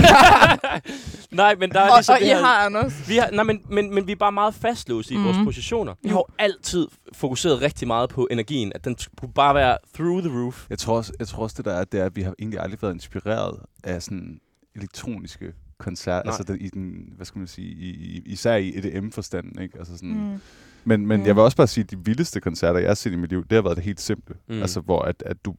[1.42, 2.44] Nej, men der er og, ligesom og I det her...
[2.44, 3.08] har Anders.
[3.08, 5.24] Vi har, nej, men, men, men vi er bare meget fastlåst i mm.
[5.24, 5.44] vores Mhm.
[5.44, 5.94] positioner.
[6.02, 8.72] Vi har jo altid fokuseret rigtig meget på energien.
[8.74, 10.66] At den skulle bare være through the roof.
[10.70, 12.60] Jeg tror også, jeg tror også det der er, det er, at vi har egentlig
[12.60, 14.38] aldrig været inspireret af sådan
[14.76, 16.36] elektroniske koncerter, Nej.
[16.38, 19.78] altså den, i den, hvad skal man sige, i, i, især i EDM-forstanden, ikke?
[19.78, 20.40] Altså sådan, mm.
[20.84, 20.88] Mm.
[20.88, 21.26] Men, men Mm.
[21.26, 23.42] jeg vil også bare sige, at de vildeste koncerter, jeg har set i mit liv,
[23.42, 24.34] det har været det helt simple.
[24.48, 24.54] Mm.
[24.54, 24.60] Mm.
[24.62, 25.54] Altså, hvor at, at du,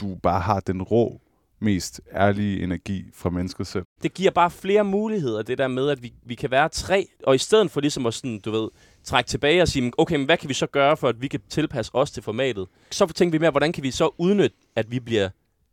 [0.00, 1.20] du bare har den rå,
[1.60, 3.84] mest ærlige energi fra mennesker selv.
[4.02, 7.06] Det giver bare flere muligheder, det der med, at vi, vi kan være tre.
[7.26, 8.68] Og i stedet for ligesom at sådan, du ved,
[9.04, 11.40] trække tilbage og sige, okay, men hvad kan vi så gøre, for at vi kan
[11.48, 12.66] tilpasse os til formatet?
[12.90, 15.28] Så tænker vi mere, hvordan kan vi så udnytte, at vi bliver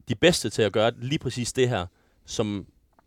[0.09, 1.85] de bedste til at gøre lige præcis det her,
[2.25, 2.65] som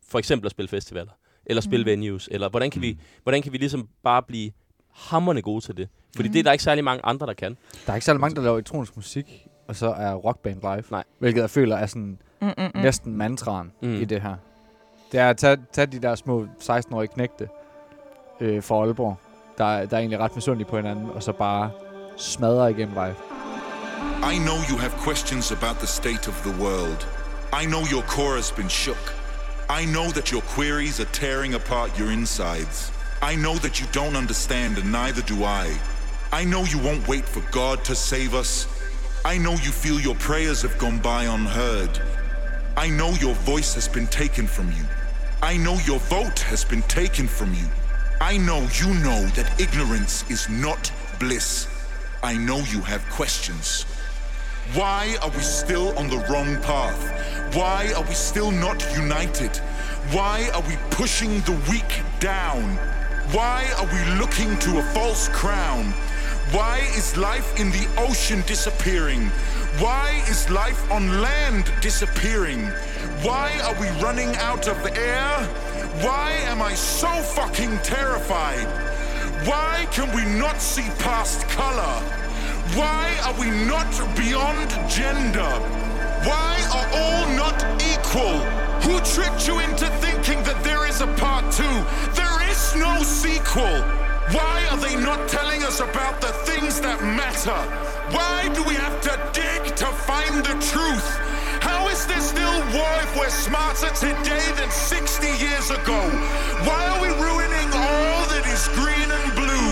[0.08, 1.12] for eksempel at spille festivaler,
[1.46, 1.90] eller spille Mm.
[1.90, 4.50] venues, eller hvordan kan, vi, hvordan kan vi ligesom bare blive
[4.96, 5.88] hammerne gode til det?
[6.16, 6.32] Fordi Mm.
[6.32, 7.56] det er der ikke særlig mange andre, der kan.
[7.86, 10.82] Der er ikke særlig mange, der laver elektronisk musik, og så er rockband live.
[10.90, 11.04] Nej.
[11.18, 12.80] Hvilket jeg føler er sådan Mm, mm, mm.
[12.80, 13.94] næsten mantraen Mm.
[13.94, 14.34] i det her.
[15.12, 17.48] Det er at tage, tage de der små 16-årige knægte
[18.40, 19.16] øh, fra Aalborg,
[19.58, 21.70] der, der er egentlig ret misundelige på hinanden, og så bare
[22.16, 23.14] smadre igennem live.
[24.34, 27.00] I know you have questions about the state of the world.
[27.62, 29.04] I know your core has been shook.
[29.80, 32.92] I know that your queries are tearing apart your insides.
[33.26, 35.76] I know that you don't understand, and neither do I.
[36.30, 38.68] I know you won't wait for God to save us.
[39.24, 42.00] I know you feel your prayers have gone by unheard.
[42.76, 44.84] I know your voice has been taken from you.
[45.42, 47.66] I know your vote has been taken from you.
[48.20, 51.66] I know you know that ignorance is not bliss.
[52.22, 53.86] I know you have questions.
[54.74, 57.56] Why are we still on the wrong path?
[57.56, 59.56] Why are we still not united?
[60.12, 62.95] Why are we pushing the weak down?
[63.32, 65.86] Why are we looking to a false crown?
[66.52, 69.26] Why is life in the ocean disappearing?
[69.80, 72.60] Why is life on land disappearing?
[73.22, 75.44] Why are we running out of air?
[76.04, 78.68] Why am I so fucking terrified?
[79.44, 82.00] Why can we not see past color?
[82.78, 85.50] Why are we not beyond gender?
[86.22, 88.65] Why are all not equal?
[88.84, 91.76] Who tricked you into thinking that there is a part two?
[92.14, 93.82] There is no sequel.
[94.32, 97.60] Why are they not telling us about the things that matter?
[98.10, 101.06] Why do we have to dig to find the truth?
[101.62, 106.00] How is there still war if we're smarter today than 60 years ago?
[106.66, 109.70] Why are we ruining all that is green and blue?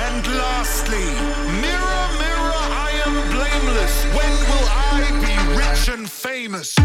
[0.00, 1.06] And lastly,
[1.60, 3.94] mirror, mirror, I am blameless.
[4.16, 6.76] When will I be rich and famous?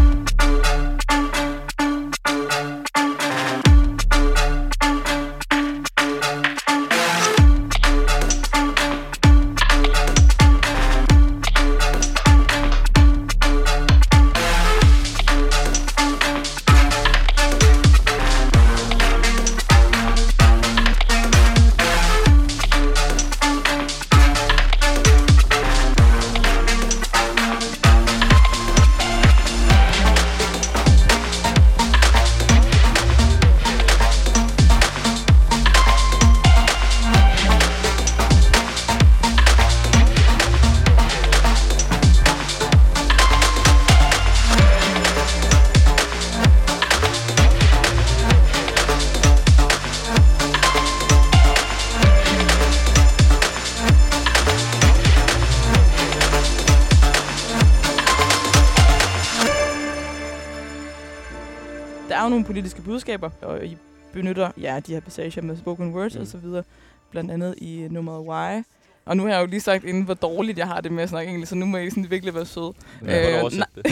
[62.46, 63.76] Politiske budskaber, og I
[64.12, 66.20] benytter ja, de her passager med spoken words Mm.
[66.20, 66.62] og så videre,
[67.10, 68.62] blandt andet i nummeret Why.
[69.06, 71.08] Og nu har jeg jo lige sagt inden, hvor dårligt jeg har det med at
[71.08, 72.72] snakke engelsk, så nu må I sådan virkelig være søde.
[73.04, 73.62] Ja, Øh, øh, det.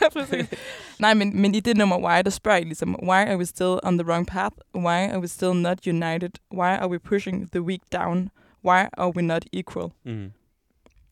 [0.00, 0.46] ja, præcis.
[0.98, 3.78] Nej, men, men i det nummer Why, der spørger I ligesom, Why are we still
[3.82, 4.54] on the wrong path?
[4.76, 6.30] Why are we still not united?
[6.54, 8.28] Why are we pushing the weak down?
[8.64, 9.88] Why are we not equal?
[10.04, 10.30] Mm.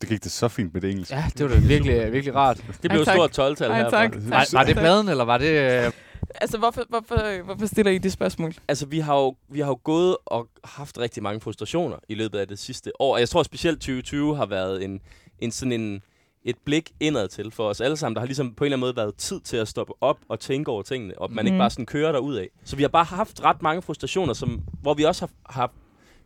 [0.00, 1.14] Det gik det så fint med det engelske.
[1.16, 2.56] Ja, det var da virkelig, virkelig rart.
[2.82, 3.90] Det blev et stort 12-tal Ej, herfra.
[3.90, 4.12] tak.
[4.16, 5.92] Var, var det pladen, eller var det...
[6.34, 8.54] Altså, hvorfor, hvorfor, hvorfor stiller I det spørgsmål?
[8.68, 12.38] Altså, vi har, jo, vi har jo gået og haft rigtig mange frustrationer i løbet
[12.38, 13.12] af det sidste år.
[13.14, 15.00] Og jeg tror specielt 2020 har været en,
[15.38, 16.02] en sådan en,
[16.44, 18.14] et blik indad til for os alle sammen.
[18.14, 20.40] Der har ligesom på en eller anden måde været tid til at stoppe op og
[20.40, 21.46] tænke over tingene, og man mm.
[21.46, 21.60] ikke Mhm.
[21.60, 22.48] bare sådan kører derud af.
[22.64, 25.72] Så vi har bare haft ret mange frustrationer, som, hvor vi også har, har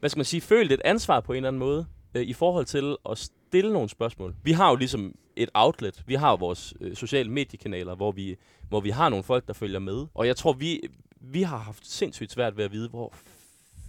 [0.00, 2.64] hvad skal man sige, følt et ansvar på en eller anden måde øh, i forhold
[2.66, 4.34] til at stille nogle spørgsmål.
[4.42, 6.02] Vi har jo ligesom et outlet.
[6.06, 8.36] Vi har vores øh, sociale mediekanaler, hvor vi,
[8.68, 10.06] hvor vi har nogle folk, der følger med.
[10.14, 10.80] Og jeg tror, vi,
[11.20, 13.14] vi har haft sindssygt svært ved at vide, hvor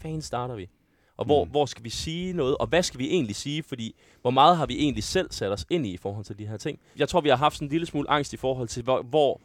[0.01, 0.69] fanden starter vi?
[1.17, 1.47] Og hvor, Mm.
[1.47, 1.51] mm.
[1.51, 2.57] hvor skal vi sige noget?
[2.57, 3.63] Og hvad skal vi egentlig sige?
[3.63, 6.47] Fordi hvor meget har vi egentlig selv sat os ind i i forhold til de
[6.47, 6.79] her ting?
[6.97, 9.41] Jeg tror, vi har haft sådan en lille smule angst i forhold til, hvor, hvor,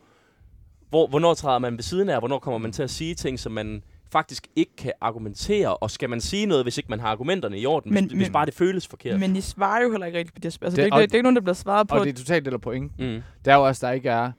[0.91, 3.39] hvor hvornår træder man ved siden af, og hvornår kommer man til at sige ting,
[3.41, 7.09] som man faktisk ikke kan argumentere, og skal man sige noget, hvis ikke man har
[7.09, 9.21] argumenterne i orden, Men- hvis, hvis men- bare det føles forkert.
[9.21, 10.81] Men I svarer jo heller ikke rigtigt på det spørgsmål.
[10.85, 11.95] Altså, Det- det, det, det er ikke nogen, der bliver svaret på.
[11.95, 12.93] og det er totalt eller point.
[12.99, 13.21] mm.
[13.45, 14.33] Der er jo også, der ikke er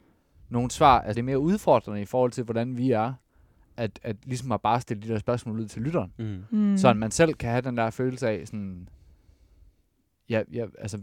[0.49, 0.99] nogen svar.
[1.01, 3.13] Altså, det er mere udfordrende i forhold til, hvordan vi er.
[3.77, 6.13] At, at ligesom at bare stille de der spørgsmål ud til lytteren.
[6.19, 6.43] Mm.
[6.59, 6.77] Mm.
[6.77, 8.87] Så man selv kan have den der følelse af sådan...
[10.29, 10.99] Ja, ja altså...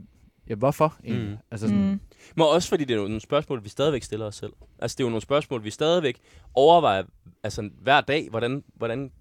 [0.48, 1.28] Ja, hvorfor egentlig?
[1.30, 1.36] Mm.
[1.50, 2.00] Altså sådan, Mm.
[2.36, 4.52] Men også fordi det er jo nogle spørgsmål, vi stadigvæk stiller os selv.
[4.78, 6.20] Altså det er jo nogle spørgsmål, vi stadigvæk
[6.54, 7.02] overvejer
[7.42, 9.12] altså, hver dag, hvordan, hvordan,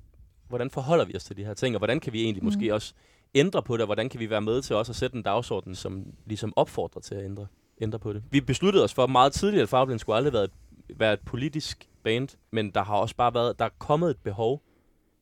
[0.49, 2.45] hvordan forholder vi os til de her ting, og hvordan kan vi egentlig Mm.
[2.45, 2.53] mm.
[2.53, 2.93] måske også
[3.35, 5.75] ændre på det, og hvordan kan vi være med til også at sætte en dagsorden,
[5.75, 7.47] som ligesom opfordrer til at ændre,
[7.81, 8.23] ændre på det.
[8.31, 10.51] Vi besluttede os for meget tidligt, at Farblind skulle aldrig være et,
[10.89, 14.61] være et politisk band, men der har også bare været, der er kommet et behov,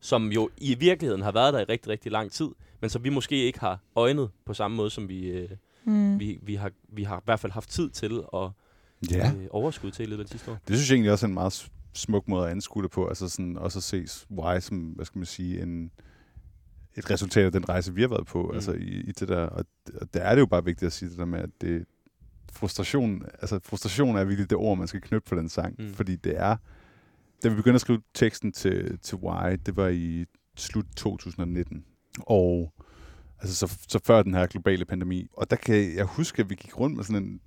[0.02, 2.48] som jo i virkeligheden har været der i rigtig, rigtig lang tid,
[2.82, 5.50] men som vi måske ikke har øjnet på samme måde, som vi, øh,
[5.86, 6.20] Mm.
[6.20, 8.50] vi, vi, har, vi har i hvert fald haft tid til at
[9.12, 9.32] Ja.
[9.32, 10.58] øh, overskud til i løbet af de sidste år.
[10.68, 13.08] Det synes jeg egentlig også er en meget smuk måde at anskue det på.
[13.08, 15.92] Altså sådan også at se Why som, hvad skal man sige, en,
[16.96, 18.44] et resultat af den rejse, vi har været på.
[18.44, 18.56] Mm.
[18.56, 19.66] Altså i, i det der, og,
[20.02, 21.86] og der er det jo bare vigtigt at sige det der med, at det,
[22.52, 25.76] frustration, altså frustration er virkelig det ord, man skal knytte på den sang.
[25.80, 25.86] Mm.
[25.86, 25.94] Mm.
[25.94, 26.56] Fordi det er,
[27.44, 31.86] da vi begyndte at skrive teksten til, til Why, det var i slut 2019.
[32.20, 32.74] Og
[33.44, 35.28] altså så, så før den her globale pandemi.
[35.34, 37.42] Og der kan jeg huske, at vi gik rundt med sådan en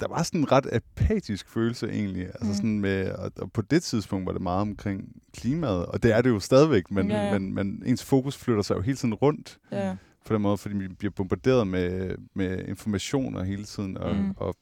[0.00, 2.26] der var sådan en ret apatisk følelse egentlig.
[2.26, 2.54] Altså Mm.
[2.54, 6.22] sådan med, og, og på det tidspunkt var det meget omkring klimaet, og det er
[6.22, 7.38] det jo stadigvæk, men, Ja, ja.
[7.38, 9.96] men, men ens fokus flytter sig jo hele tiden rundt Ja.
[10.26, 14.22] på den måde, fordi vi bliver bombarderet med, med informationer hele tiden, og, Mm.
[14.22, 14.34] mm.
[14.36, 14.56] og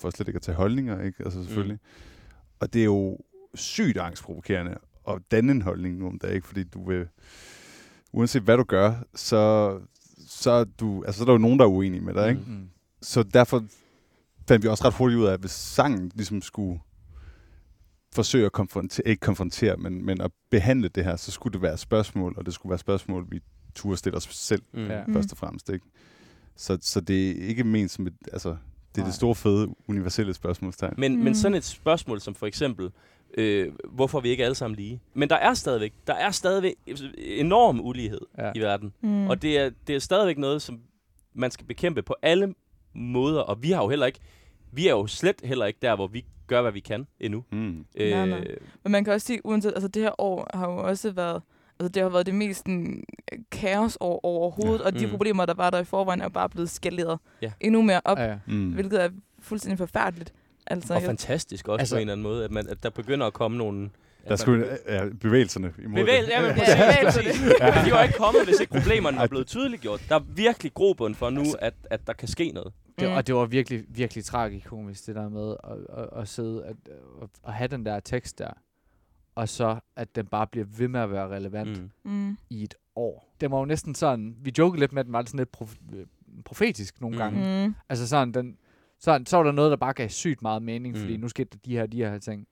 [0.00, 1.24] for slet ikke at tage holdninger, ikke?
[1.24, 1.78] Altså selvfølgelig.
[1.82, 2.52] Mm.
[2.60, 3.18] Og det er jo
[3.54, 4.76] sygt angstprovokerende
[5.08, 6.46] at danne en holdning nu om dagen, ikke?
[6.46, 7.08] Fordi du vil,
[8.12, 9.78] uanset hvad du gør, så,
[10.28, 12.40] så, er du, altså, så er der jo nogen, der er uenige med dig, ikke?
[12.46, 12.68] mm.
[13.02, 13.64] Så derfor
[14.48, 16.80] fandt vi også ret hurtigt ud af, at hvis sangen ligesom skulle
[18.14, 21.78] forsøge at konfrontere, ikke konfrontere, men, men at behandle det her, så skulle det være
[21.78, 23.40] spørgsmål, og det skulle være spørgsmål, vi
[23.74, 24.62] turde stille os selv.
[24.72, 24.88] Mm.
[25.12, 25.68] først og fremmest.
[25.70, 25.86] Ikke?
[26.56, 28.56] Så, så det er ikke ment som et, altså, det
[28.94, 29.06] er Nej.
[29.06, 30.94] det store, fede, universelle spørgsmålstegn.
[30.98, 31.22] Men, Mm.
[31.22, 32.90] men sådan et spørgsmål som for eksempel,
[33.38, 35.00] øh, hvorfor vi ikke alle sammen lige?
[35.14, 36.74] Men der er stadigvæk, der er stadigvæk
[37.16, 38.52] enorm ulighed Ja.
[38.54, 38.92] i verden.
[39.00, 39.26] Mm.
[39.28, 40.80] Og det er, det er stadigvæk noget, som
[41.34, 42.54] man skal bekæmpe på alle
[42.94, 43.40] måder.
[43.40, 44.18] Og vi har jo heller ikke,
[44.72, 47.44] vi er jo slet heller ikke der, hvor vi gør, hvad vi kan endnu.
[47.52, 47.84] Mm.
[47.98, 48.44] Nej, nej.
[48.82, 51.42] Men man kan også sige, uanset, altså det her år har jo også været,
[51.80, 53.04] altså det har været det mest sådan,
[53.50, 54.84] kaosår overhovedet, ja.
[54.86, 55.10] og de Mm.
[55.10, 57.52] problemer, der var der i forvejen, er jo bare blevet skaleret Ja.
[57.60, 58.24] endnu mere op, ja.
[58.24, 58.38] ja.
[58.46, 58.68] Mm.
[58.72, 59.08] hvilket er
[59.40, 60.32] fuldstændig forfærdeligt.
[60.66, 62.90] Altså, Og fantastisk også Altså- altså, på en eller anden måde, at, man, at der
[62.90, 63.90] begynder at komme nogle...
[64.28, 66.36] Der skulle ja, bevægelserne imod Bevægelse, det.
[66.36, 67.20] ja, men Ja, præcis, bevægelse.
[67.22, 67.74] præcis.
[67.76, 70.02] Men de var ikke kommet, hvis ikke problemerne var blevet tydeliggjort.
[70.08, 72.72] Der er virkelig grobund for nu, at, at der kan ske noget.
[72.98, 73.14] Det, Mm.
[73.14, 76.76] og det var virkelig, virkelig tragikomisk, det der med at, at, at sidde at,
[77.22, 78.50] at, at have den der tekst der,
[79.34, 82.12] og så at den bare bliver ved med at være relevant mm.
[82.12, 82.36] Mm.
[82.50, 83.34] I et år.
[83.40, 85.96] Det var jo næsten sådan, vi jokede lidt med, at den var sådan lidt prof-
[85.96, 86.06] øh,
[86.44, 87.18] profetisk nogle Mm.
[87.22, 87.66] gange.
[87.68, 87.74] Mm.
[87.88, 88.56] Altså sådan, den,
[89.02, 91.20] sådan, så var der noget, der bare gav sygt meget mening, fordi Mm.
[91.20, 92.46] nu skete der de her, de her ting.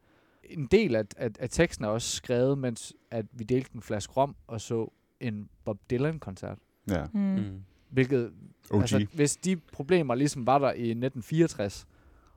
[0.44, 4.12] En del af, af, af teksten er også skrevet, mens at vi delte en flaske
[4.12, 6.58] rom og så en Bob Dylan-koncert.
[6.90, 7.20] Ja, Mm.
[7.20, 7.62] Mm.
[7.90, 8.32] Hvilket,
[8.70, 8.80] OG.
[8.80, 11.86] altså, hvis de problemer ligesom var der i 1964,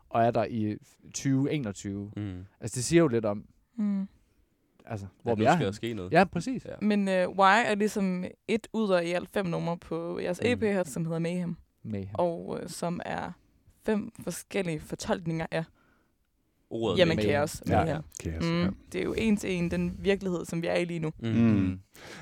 [0.10, 0.78] og er der i
[1.14, 2.46] 2021, Mm.
[2.62, 3.46] altså det siger jo lidt om,
[3.76, 4.08] Mm.
[4.86, 6.12] altså, Hvor nu vi er skal ske noget.
[6.12, 6.66] Ja, præcis.
[6.66, 6.72] Ja.
[6.82, 10.50] Men uh, Why er ligesom et ud af i alt fem numre på jeres Mm.
[10.50, 12.06] EP her, som hedder Mayhem, Med.
[12.14, 13.32] og uh, som er
[13.86, 15.64] fem forskellige fortolkninger af
[16.70, 17.24] Ordet jamen med.
[17.26, 17.64] kaos.
[17.68, 17.84] Ja.
[17.86, 18.02] Mayhem.
[18.24, 18.68] Kaos, ja.
[18.70, 18.76] Mm.
[18.92, 21.12] Det er jo en til en den virkelighed, som vi er i lige nu.
[21.20, 21.30] Mm.
[21.30, 21.80] Mm.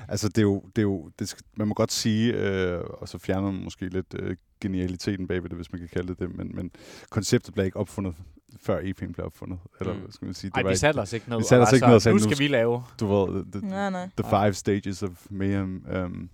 [0.08, 3.08] Altså, det er jo, det er jo det skal, man må godt sige, øh, og
[3.08, 6.34] så fjerner man måske lidt øh, genialiteten bagved det, hvis man kan kalde det det,
[6.36, 6.70] men, men
[7.10, 8.14] konceptet blev ikke opfundet,
[8.60, 9.58] før EP'en blev opfundet.
[9.80, 10.00] Eller Mm.
[10.00, 10.50] hvad skal man sige?
[10.50, 11.38] Det Ej, var vi ikke- satte os ikke ned.
[11.38, 12.82] vi satte os ikke sådan, sagde, nu skal vi lave.
[13.00, 14.08] Du ved, the, Nej, nej.
[14.22, 15.86] the five stages of mayhem.
[16.04, 16.30] Um,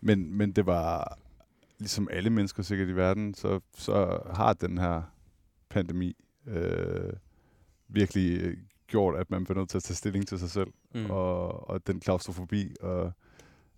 [0.00, 1.18] men, men det var,
[1.80, 5.02] ligesom alle mennesker sikkert i verden, så, så har den her
[5.68, 6.16] pandemi
[6.46, 7.12] øh,
[7.88, 11.10] virkelig øh, gjort, at man bliver nødt til at tage stilling til sig selv, Mm.
[11.10, 13.12] og, og den klaustrofobi, og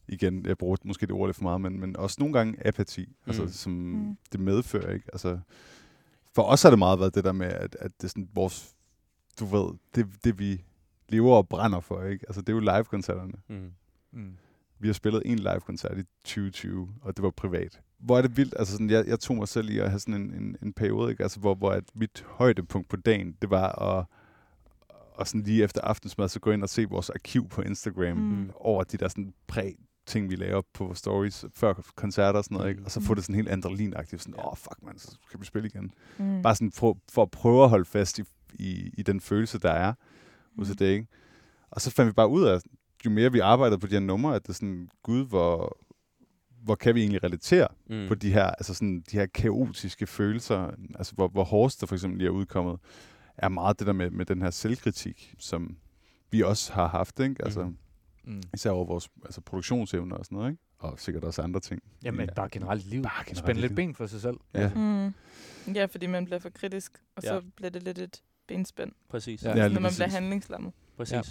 [0.09, 3.05] igen, jeg bruger måske det ord lidt for meget, men, men også nogle gange apati,
[3.07, 3.15] mm.
[3.27, 3.49] altså, Mm.
[3.49, 3.79] som Mm.
[3.99, 4.17] mm.
[4.33, 5.07] det medfører, ikke?
[5.13, 5.39] Altså,
[6.35, 8.75] for os har det meget været det der med, at, at det er sådan vores,
[9.41, 10.65] du ved, det, det vi
[11.09, 12.25] lever og brænder for, ikke?
[12.29, 13.33] Altså, det er jo live-koncerterne.
[13.49, 13.73] Mm.
[14.13, 14.37] Mm.
[14.83, 17.81] Vi har spillet en live-koncert i 2020, og det var privat.
[17.99, 20.15] Hvor er det vildt, altså sådan, jeg, jeg tog mig selv i at have sådan
[20.15, 21.23] en, en, en periode, ikke?
[21.23, 23.69] Altså, hvor, hvor at mit højdepunkt på dagen, det var
[23.99, 24.05] at,
[25.15, 28.23] og sådan lige efter aftensmad, så gå ind og se vores arkiv på Instagram Mm.
[28.23, 28.51] mm.
[28.55, 29.71] over de der sådan præ
[30.07, 32.81] ting, vi laver på vores stories før koncerter og sådan noget, ikke?
[32.81, 32.85] Mm.
[32.85, 35.45] Og så få det sådan helt adrenalinagtigt, sådan, åh, oh, fuck man, så skal vi
[35.45, 35.93] spille igen.
[36.19, 36.43] Mm.
[36.43, 38.23] Bare sådan for, for at prøve at holde fast i,
[38.55, 39.93] i, i den følelse, der er
[40.59, 40.77] hos Mm.
[40.77, 41.07] det, ikke?
[41.71, 42.61] Og så fandt vi bare ud af,
[43.07, 45.79] jo mere vi arbejdede på de her numre, at det er sådan, gud, hvor,
[46.65, 47.97] hvor kan vi egentlig relatere Mm.
[47.97, 48.09] mm.
[48.09, 51.95] på de her, altså sådan, de her kaotiske følelser, altså hvor, hvor Horst, der for
[51.95, 52.79] eksempel lige er udkommet,
[53.37, 55.77] er meget det der med, med den her selvkritik, som
[56.31, 57.45] vi også har haft, ikke?
[57.45, 57.77] Altså, Mhm.
[58.25, 58.43] Mm.
[58.55, 60.63] især over vores altså produktionsevner og sådan noget, ikke?
[60.79, 61.83] Og sikkert også andre ting.
[62.05, 62.35] Jamen, Ja.
[62.35, 63.03] bare generelt liv.
[63.03, 64.37] Bare generelt Spænde lidt ben for sig selv.
[64.55, 64.71] Ja.
[64.75, 65.15] Mm.
[65.75, 67.41] Ja, fordi man bliver for kritisk, og så Ja.
[67.57, 69.43] bliver det lidt et benspænd, Præcis.
[69.45, 69.51] Ja.
[69.51, 69.57] Ja.
[69.57, 70.15] Ja, når man bliver præcis.
[70.15, 70.73] handlingslammet.
[70.97, 71.13] Præcis.
[71.13, 71.23] Ja.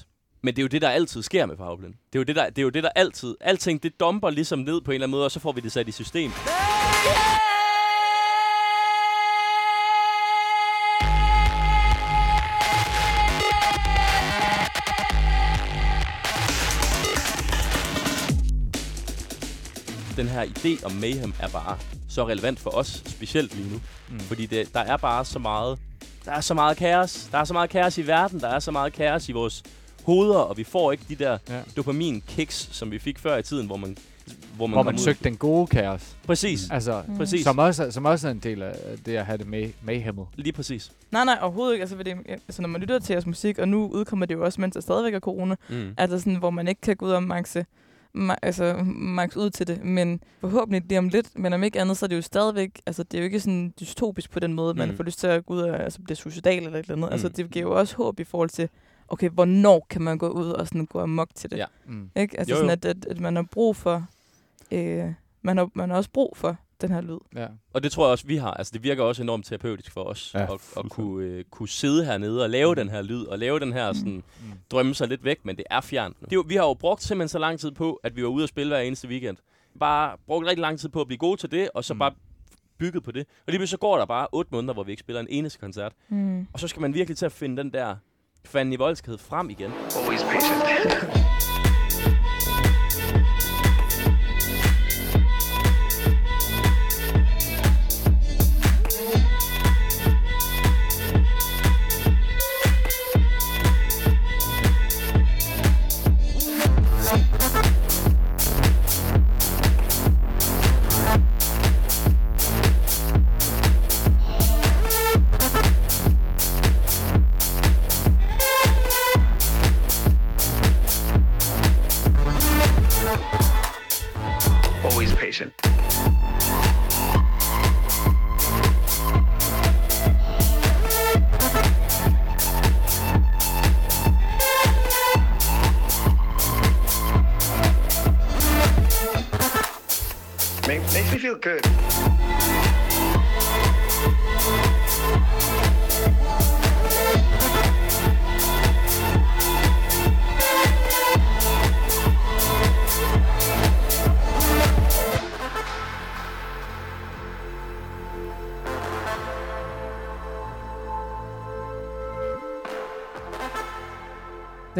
[0.43, 1.93] Men det er jo det, der altid sker med Powerblind.
[1.93, 3.35] Det er jo det, der, det er jo det, der altid...
[3.41, 5.71] Alting, det dumper ligesom ned på en eller anden måde, og så får vi det
[5.71, 6.31] sat i system.
[20.17, 21.77] Den her idé om mayhem er bare
[22.09, 23.81] så relevant for os, specielt lige nu.
[24.09, 24.19] Mm.
[24.19, 25.79] Fordi det, der er bare så meget...
[26.25, 27.29] Der er så meget kaos.
[27.31, 28.39] Der er så meget kaos i verden.
[28.39, 29.63] Der er så meget kaos i vores
[30.05, 31.61] hoveder, og vi får ikke de der Ja.
[31.77, 33.97] dopamin-kicks, som vi fik før i tiden, hvor man,
[34.55, 34.99] hvor man, Hvor man ud.
[34.99, 36.17] søgte den gode kaos.
[36.25, 36.69] Præcis.
[36.71, 37.17] Altså, Mm.
[37.17, 37.43] Præcis.
[37.43, 40.25] som også, er- som også er en del af det at have det med, mayhemmet.
[40.35, 40.91] Lige præcis.
[41.11, 41.81] Nej, nej, overhovedet ikke.
[41.81, 42.09] Altså, fordi,
[42.47, 44.81] altså, når man lytter til jeres musik, og nu udkommer det jo også, mens der
[44.81, 45.93] stadigvæk er corona, Mm.
[45.97, 47.65] altså sådan, hvor man ikke kan gå ud og maxe,
[48.17, 49.83] ma- altså, max ud til det.
[49.83, 53.03] Men forhåbentlig lige om lidt, men om ikke andet, så er det jo stadigvæk, altså
[53.03, 54.97] det er jo ikke sådan dystopisk på den måde, man Mm.
[54.97, 57.09] får lyst til at gå ud og altså, blive suicidal eller et eller andet.
[57.11, 57.33] Altså Mm.
[57.33, 58.69] det giver jo også håb i forhold til,
[59.11, 61.57] okay, hvornår kan man gå ud og sådan gå amok til det?
[61.57, 61.65] Ja.
[61.85, 62.09] Mm.
[62.15, 62.39] Ikke?
[62.39, 62.71] Altså Jo, sådan, jo.
[62.73, 64.07] at, at, at man har brug for,
[64.71, 65.05] øh,
[65.41, 67.17] man, har, man har også brug for den her lyd.
[67.35, 67.47] Ja.
[67.73, 68.51] Og det tror jeg også, vi har.
[68.51, 70.31] Altså, det virker også enormt terapeutisk for os.
[70.33, 73.59] Ja, at, at kunne, øh, kunne sidde hernede og lave den her lyd, og lave
[73.59, 74.51] den her sådan, Mm.
[74.71, 76.17] drømme sig lidt væk, men det er fjernt.
[76.21, 78.43] Det jo, vi har jo brugt simpelthen så lang tid på, at vi var ude
[78.45, 79.37] og spille hver eneste weekend.
[79.79, 81.95] Bare brugt rigtig lang tid på at blive gode til det, og så Mm.
[81.95, 81.99] mm.
[81.99, 82.11] bare
[82.77, 83.21] bygget på det.
[83.27, 85.59] Og lige pludselig så går der bare otte måneder, hvor vi ikke spiller en eneste
[85.59, 85.93] koncert.
[86.09, 86.47] Mm.
[86.53, 87.95] Og så skal man virkelig til at finde den der
[88.45, 89.71] fanden i voldskhed frem igen.
[89.95, 91.30] Always patient.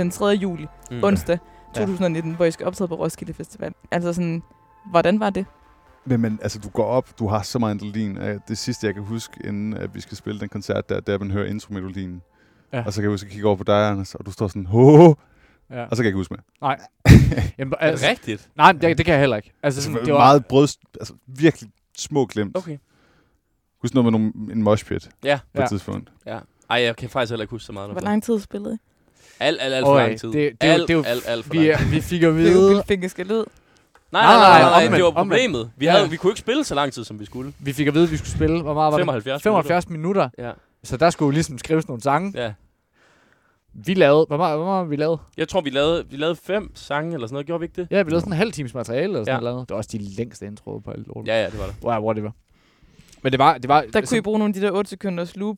[0.02, 0.26] Den 3.
[0.26, 1.04] juli, Mm.
[1.04, 1.38] onsdag
[1.76, 3.74] 2019, hvor I skal optræde på Roskilde Festival.
[3.92, 4.44] Altså sådan,
[4.92, 5.46] hvordan var det?
[6.06, 8.16] Men, men altså, du går op, du har så meget adrenalin.
[8.48, 11.32] Det sidste, jeg kan huske, inden at vi skal spille den koncert, der, der man
[11.32, 12.22] hører intromelodien.
[12.74, 12.78] Ja.
[12.78, 12.86] Ja.
[12.86, 14.66] Og så kan jeg huske, at kigge over på dig, Anders, og du står sådan,
[14.66, 15.14] ho,
[15.72, 15.84] Ja.
[15.84, 16.44] og så kan jeg ikke huske mere.
[16.62, 16.80] Nej.
[17.58, 18.50] Jamen, Er det altså, rigtigt?
[18.58, 19.54] nej, det, det kan jeg heller ikke.
[19.64, 20.68] Altså, sådan, Det det var meget brød,
[21.00, 22.58] altså virkelig små glemt.
[22.58, 22.78] Okay.
[23.82, 25.40] Husk noget med nogle, en moshpit Ja.
[25.54, 25.64] på Ja.
[25.64, 26.12] et tidspunkt.
[26.26, 26.40] Ja.
[26.70, 27.88] Ej, jeg kan faktisk heller ikke huske så meget.
[27.90, 28.04] Hvor det.
[28.04, 28.78] lang tid spillede I?
[29.39, 30.32] Alt, alt, alt for lang tid.
[30.32, 31.88] det- det er alt, det jo- alt, alt for vi, lang tid.
[31.88, 33.46] vi fik at Det er jo vide, vildt fik skal ud.
[34.12, 35.72] Nej, Nej, nej, nej, nej, det var problemet.
[35.78, 35.91] Vi, Ja.
[35.91, 37.54] havde, vi kunne ikke spille så lang tid, som vi skulle.
[37.60, 39.44] vi fik at vide, at vi skulle spille, hvor meget var 75 det?
[39.44, 40.30] 75 minutter.
[40.38, 40.52] Ja.
[40.84, 42.34] Så der skulle jo ligesom skrives nogle sange.
[42.44, 42.54] ja.
[43.74, 45.20] Vi lavede, hvor meget, hvor meget vi lavet?
[45.38, 47.46] Jeg tror, vi lavede, vi lavede fem sange eller sådan noget.
[47.46, 47.88] Gjorde vi ikke det?
[47.91, 49.50] Ja, vi lavede sådan en halv times materiale eller sådan Ja.
[49.52, 49.70] noget.
[49.70, 51.28] Det var også de længste introer på alt lortet.
[51.28, 51.76] Ja, ja, det var det.
[51.84, 52.32] Wow, whatever.
[53.22, 53.58] Men det var...
[53.58, 55.58] Det var Der kunne I bruge nogle af de der 8 sekunders loop.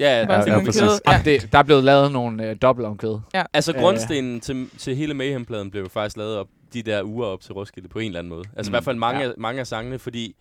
[0.00, 0.82] Ja, ja, ja, ja, præcis.
[1.06, 1.20] Ja.
[1.24, 3.18] Det, der er blevet lavet nogle øh, dobbeltomkvæd.
[3.52, 7.26] Altså, Ja, grundstenen til, til hele Mayhem-pladen blev jo faktisk lavet op de der uger
[7.26, 8.44] op til Roskilde på en eller anden måde.
[8.56, 8.72] Altså Mm.
[8.72, 9.30] i hvert fald mange, Ja.
[9.38, 10.34] mange af sangene, fordi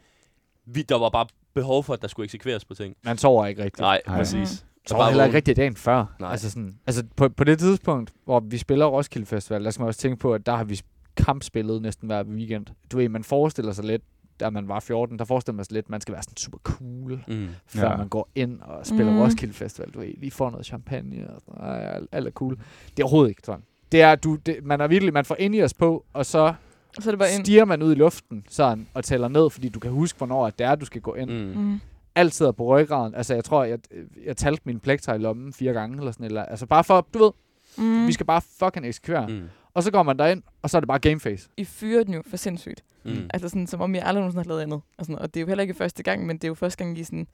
[0.66, 2.96] vi, der var bare behov for, at der skulle eksekveres på ting.
[3.04, 3.80] Man sover ikke rigtigt.
[3.80, 4.18] Nej, Nej.
[4.18, 4.64] præcis.
[4.64, 4.70] Mm.
[4.88, 6.16] Så var heller ikke rigtig dagen før.
[6.20, 6.32] Nej.
[6.32, 9.88] Altså, sådan, altså på, på det tidspunkt, hvor vi spiller Roskilde Festival, der skal man
[9.88, 10.82] også tænke på, at der har vi
[11.18, 12.66] kampspillet næsten hver weekend.
[12.92, 14.02] Du ved, man forestiller sig lidt,
[14.40, 16.58] da man var 14, der forestiller man sig lidt, at man skal være sådan super
[16.64, 17.48] cool, Mm.
[17.66, 17.98] før Ja.
[17.98, 19.20] man går ind og spiller mm.
[19.20, 19.90] Roskilde Festival.
[19.92, 22.56] Du ved, lige får noget champagne, og sådan, Ej, alt, er cool.
[22.56, 23.64] Det er overhovedet ikke sådan.
[23.92, 26.54] Det er, du, det, man er virkelig, man får ind i os på, og så
[27.00, 27.46] så det bare ind.
[27.46, 30.60] stiger man ud i luften sådan, og tæller ned, fordi du kan huske, hvornår at
[30.60, 31.30] det er, du skal gå ind.
[31.56, 31.62] Mm.
[31.62, 31.80] Mm.
[32.16, 33.16] Alt sidder på ryggraden.
[33.16, 33.80] Altså, jeg tror, jeg,
[34.26, 37.20] jeg talte min plekter i lommen fire gange, eller sådan eller Altså, bare for, du
[37.20, 37.32] ved,
[37.78, 38.08] mm.
[38.08, 39.28] vi skal bare fucking eksekvere.
[39.28, 39.42] Mm.
[39.76, 39.78] Mm.
[39.78, 41.50] Og så går man derind, og så er det bare gameface.
[41.58, 42.84] I fyrer den jo for sindssygt.
[43.04, 43.30] Mm.
[43.34, 44.82] Altså sådan, som om I aldrig nogensinde har lavet andet.
[44.98, 46.84] Og, sådan, og det er jo heller ikke første gang, men det er jo første
[46.84, 47.28] gang, I sådan...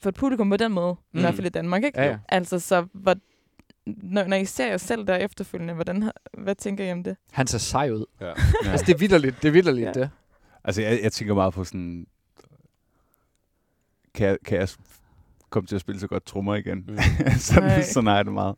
[0.00, 0.98] For et publikum på den måde, mm.
[0.98, 1.20] i Mm.
[1.20, 2.00] hvert fald i Danmark, ikke?
[2.00, 2.18] Ja, ja.
[2.28, 3.14] Altså, så hvor,
[3.86, 7.16] når, når I ser jer selv der efterfølgende, hvordan, hvad tænker I om det?
[7.32, 8.04] Han ser sej ud.
[8.20, 8.32] Ja.
[8.70, 9.92] Altså, det er vidderligt, det er vidderligt, Ja.
[9.96, 10.00] ja.
[10.00, 10.10] det.
[10.64, 12.06] Altså, jeg, jeg tænker meget på sådan...
[14.14, 14.68] Kan jeg, kan jeg
[15.50, 16.84] komme til at spille så godt trommer igen?
[16.88, 16.98] Mm.
[17.38, 17.82] sådan, Nej.
[17.82, 18.56] sådan jeg det meget.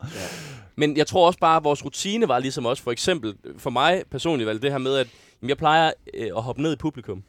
[0.80, 4.02] Men jeg tror også bare, at vores rutine var ligesom også, for eksempel, for mig
[4.10, 5.08] personligt, valgte det her med, at
[5.42, 7.22] jamen, jeg plejer øh, at hoppe ned i publikum.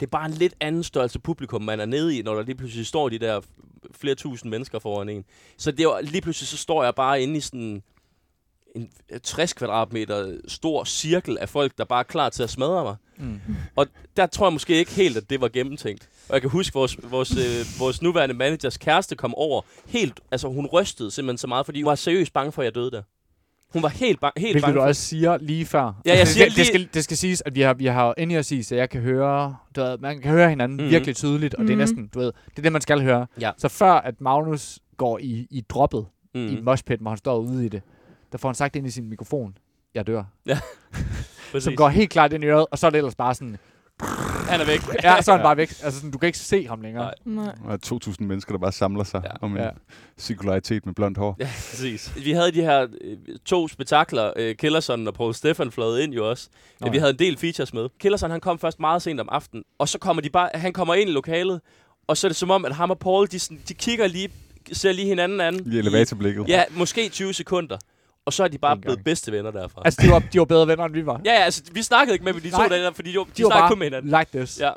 [0.00, 2.54] Det er bare en lidt anden størrelse publikum, man er nede i, når der lige
[2.54, 3.40] pludselig står de der
[3.94, 5.24] flere tusind mennesker foran en.
[5.56, 7.82] Så det var, lige pludselig så står jeg bare inde i sådan
[8.74, 8.88] en
[9.22, 12.96] 60 kvadratmeter stor cirkel af folk, der bare er klar til at smadre mig.
[13.16, 13.40] Mm.
[13.76, 16.08] Og der tror jeg måske ikke helt, at det var gennemtænkt.
[16.28, 20.20] Og jeg kan huske, vores, vores, øh, vores nuværende managers kæreste kom over helt...
[20.30, 22.90] Altså, hun rystede simpelthen så meget, fordi hun var seriøst bange for, at jeg døde
[22.90, 23.02] der.
[23.72, 24.86] Hun var helt, ba- helt Hvilket bange du for...
[24.86, 25.80] også siger lige før.
[26.06, 27.86] Ja, jeg Altså, siger det, lige- det, skal, det skal siges, at vi har, vi
[27.86, 30.76] har inde i os i, så jeg kan høre, du ved, man kan høre hinanden
[30.76, 30.82] Mhm.
[30.82, 30.90] mm-hmm.
[30.92, 31.66] virkelig tydeligt, og mm-hmm.
[31.66, 31.96] det er Mhm.
[31.96, 33.26] næsten, du ved, det er det, man skal høre.
[33.40, 33.50] Ja.
[33.58, 36.46] Så før at Magnus går i, i droppet, mm.
[36.46, 37.82] i Mm, moshpit, hvor han står ude i det,
[38.34, 39.58] der får han sagt ind i sin mikrofon,
[39.94, 40.24] jeg dør.
[41.52, 41.64] præcis.
[41.64, 43.56] Som går helt klart ind i øret, og så er det ellers bare sådan,
[44.48, 44.80] Han er væk.
[45.02, 45.68] ja, så er han bare væk.
[45.68, 47.10] Altså sådan, du kan ikke se ham længere.
[47.24, 47.44] Nej.
[47.44, 47.54] Nej.
[47.64, 49.28] Og 2.000 mennesker, der bare samler sig Ja.
[49.30, 49.36] ja.
[49.40, 49.64] om en Ja.
[49.64, 49.70] ja.
[50.18, 51.36] cirkularitet med blondt hår.
[51.40, 52.12] Ja, præcis.
[52.24, 56.30] Vi havde de her øh, to spektakler, øh, Killerson og Paul Stefan fløjet ind jo
[56.30, 56.48] også.
[56.80, 57.00] Nå Nå, vi ja.
[57.00, 57.88] havde en del features med.
[57.98, 60.94] Killerson, han kom først meget sent om aftenen, og så kommer de bare, han kommer
[60.94, 61.60] ind i lokalet,
[62.06, 64.28] og så er det som om, at ham og Paul, de, sådan, de kigger lige,
[64.72, 65.72] ser lige hinanden an.
[65.72, 66.48] I elevatorblikket.
[66.48, 67.76] Ja, måske 20 sekunder.
[68.26, 69.82] Og så er de bare blevet bedste venner derfra.
[69.84, 71.20] Altså, de var, de var bedre venner, end vi var.
[71.24, 72.68] ja, ja, altså, vi snakkede ikke med dem de to Nej.
[72.68, 74.10] dage, der, fordi de, de, de var snakkede bare kun med hinanden.
[74.20, 74.60] like this.
[74.60, 74.70] Ja.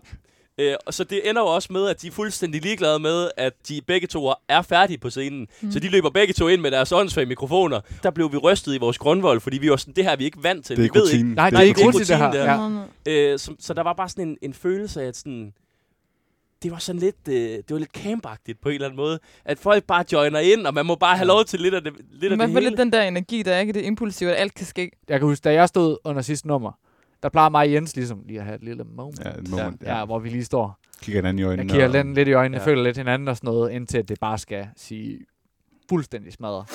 [0.60, 3.54] Øh, og så det ender jo også med, at de er fuldstændig ligeglade med, at
[3.68, 5.48] de begge to er færdige på scenen.
[5.62, 5.72] Mm.
[5.72, 7.82] Så de løber begge to ind med deres åndssvage mikrofoner.
[8.04, 10.26] Der blev vi rystet i vores grundvold, fordi vi var sådan, det her er vi
[10.26, 10.78] ikke vant til.
[10.78, 11.34] Det er vi ved ikke.
[11.36, 12.32] Nej, det er ikke det er rutigt, det her.
[12.32, 13.32] det Ja.
[13.34, 15.54] Øh, så, så der var bare sådan en, en følelse af, at sådan,
[16.64, 19.20] det var sådan lidt, øh, det var lidt campagtigt på en eller anden måde.
[19.46, 21.94] At folk bare joiner ind, og man må bare have lov til lidt af det,
[22.12, 22.70] lidt af Man det får hele.
[22.70, 24.92] lidt den der energi, der er ikke det impulsive, at alt kan ske.
[25.10, 26.72] Jeg kan huske, da jeg stod under sidste nummer,
[27.24, 29.20] der plejer mig og Jens ligesom lige at have et lille moment.
[29.26, 29.82] Ja, et moment.
[29.84, 30.06] Ja, Ja.
[30.06, 30.80] hvor vi lige står.
[31.02, 31.62] Kigger hinanden i øjnene.
[31.64, 32.66] Jeg kigger og- lidt, lidt i øjnene, ja.
[32.66, 35.20] føler lidt hinanden og sådan noget, indtil det bare skal sige
[35.90, 36.66] fuldstændig smadret.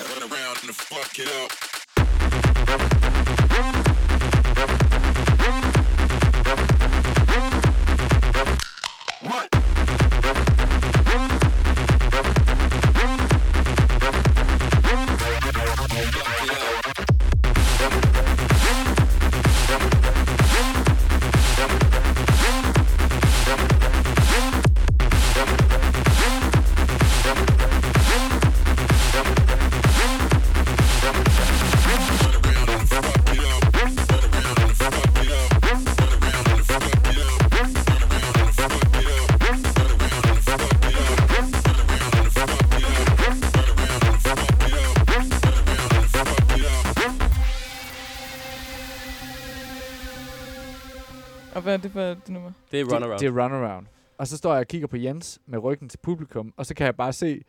[51.79, 52.51] Hvad er det for det nummer?
[52.71, 53.11] Det er Runaround.
[53.11, 53.85] Det, det er Runaround.
[54.17, 56.85] Og så står jeg og kigger på Jens med ryggen til publikum, og så kan
[56.85, 57.41] jeg bare se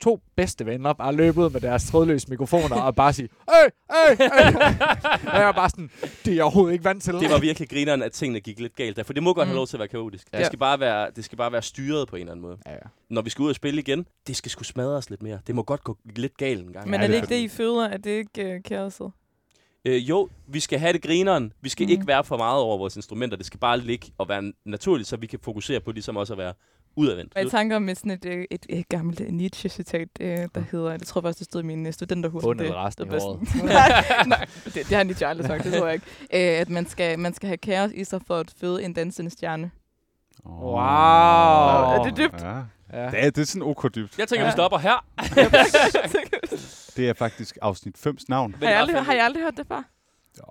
[0.00, 4.16] to bedste venner bare løbe ud med deres trådløse mikrofoner og bare sige, Øj, øj,
[4.20, 4.54] øj.
[5.32, 5.90] og jeg er bare sådan,
[6.24, 7.12] det er jeg overhovedet ikke vant til.
[7.14, 9.02] det var virkelig grineren, at tingene gik lidt galt der.
[9.02, 9.56] For det må godt have Mm.
[9.56, 10.26] lov til at være kaotisk.
[10.32, 10.38] Ja.
[10.38, 12.58] Det, skal bare være, det skal bare være styret på en eller anden måde.
[12.66, 12.78] Ja, ja.
[13.10, 15.38] Når vi skal ud og spille igen, det skal sgu smadres lidt mere.
[15.46, 16.90] Det må godt gå lidt galt en gang.
[16.90, 17.88] Men er det det ikke det, I føder?
[17.88, 19.12] Er det ikke uh, kaoset?
[19.86, 21.52] Øh, jo, vi skal have det grineren.
[21.60, 21.90] Vi skal mm.
[21.92, 23.36] ikke være for meget over vores instrumenter.
[23.36, 26.38] Det skal bare ligge og være naturligt, så vi kan fokusere på ligesom også at
[26.38, 26.52] være
[26.96, 27.32] udadvendt.
[27.36, 31.00] Jeg tænker med sådan et, øh, et, et gammelt øh, Nietzsche-citat, øh, der hedder, jeg
[31.00, 32.42] tror faktisk, det stod i min studenterhus.
[32.42, 33.48] Bund det, eller resten det af var året.
[33.48, 36.06] sådan- nej, det, det har Nietzsche aldrig sagt, det tror jeg ikke.
[36.54, 39.30] Øh, at man skal, man skal have kaos i sig for at føde en dansende
[39.30, 39.70] stjerne.
[40.46, 40.76] Wow.
[40.76, 42.42] Er det dybt?
[42.42, 42.56] Ja.
[42.92, 43.10] Ja.
[43.10, 44.18] Det er, det er sådan ok dybt.
[44.18, 44.50] Jeg tænker, Ja.
[44.50, 45.04] vi stopper her.
[46.96, 48.54] Det er faktisk afsnit 5's navn.
[48.54, 49.82] har, jeg aldrig, har jeg aldrig hørt det før?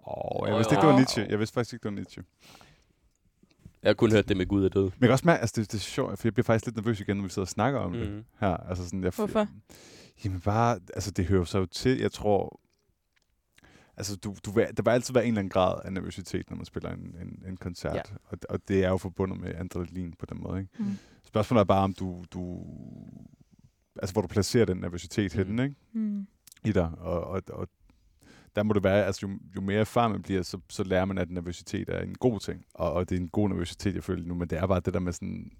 [0.08, 1.26] Åh, jeg vidste ikke, det var Nietzsche.
[1.30, 2.24] Jeg vidste faktisk ikke, det var Nietzsche.
[3.84, 4.84] Jeg har kun hørt det med Gud er død.
[4.84, 6.76] Men jeg kan også mærke, altså det, det er sjovt, for jeg bliver faktisk lidt
[6.76, 7.98] nervøs igen, når vi sidder og snakker om mm.
[8.00, 8.24] det Mm.
[8.40, 8.58] her.
[8.58, 9.48] Altså sådan, jeg, Hvorfor?
[10.26, 12.62] Jamen bare, altså det hører sig jo til, jeg tror,
[13.98, 16.58] altså du, du vil, der vil altid være en eller anden grad af nervøsitet, når
[16.58, 17.96] man spiller en, en, en koncert.
[17.96, 18.02] Ja.
[18.26, 20.72] Og, og det er jo forbundet med adrenalin på den måde, ikke?
[20.78, 20.98] Mm.
[21.24, 22.64] Spørgsmålet er bare, om du, du
[24.02, 25.36] altså hvor du placerer den nervøsitet.
[25.36, 25.38] Mm.
[25.46, 25.76] henne, ikke?
[25.94, 26.28] Mm.
[26.66, 26.92] I dig.
[27.00, 27.68] Og, og, og
[28.56, 31.18] der må det være, altså jo, jo mere erfaren man bliver, så, så lærer man,
[31.18, 32.66] at nervøsitet er en god ting.
[32.74, 34.94] Og, og det er en god nervøsitet, jeg føler nu, men det er bare det
[34.94, 35.52] der med sådan,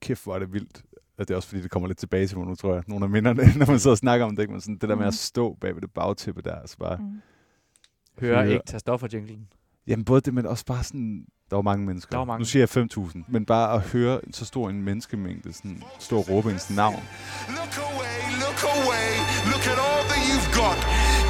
[0.00, 0.82] kæft hvor er det vildt.
[1.18, 2.82] Og det er også fordi, det kommer lidt tilbage til mig nu, tror jeg.
[2.86, 4.52] Nogle af minderne, når man sidder og snakker om det, ikke?
[4.52, 5.12] men sådan, det der med at Mhm.
[5.12, 7.20] stå bag ved det bagtæppe der, altså bare, Mm.
[8.20, 9.48] Hører Hører- ikke tage stoffer jinglen.
[9.86, 12.10] jamen både det, men også bare sådan, der var mange mennesker.
[12.10, 12.40] Der var mange.
[12.42, 16.28] Nu siger jeg 5.000, men bare at høre så stor en menneskemængde, sådan, stå og
[16.30, 17.02] råbe ens navn.
[17.58, 19.08] Look away, look away,
[19.52, 20.78] look at all that you've got.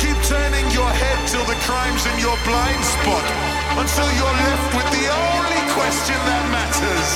[0.03, 3.25] Keep turning your head till the crime's in your blind spot.
[3.83, 7.09] Until you're left with the only question that matters.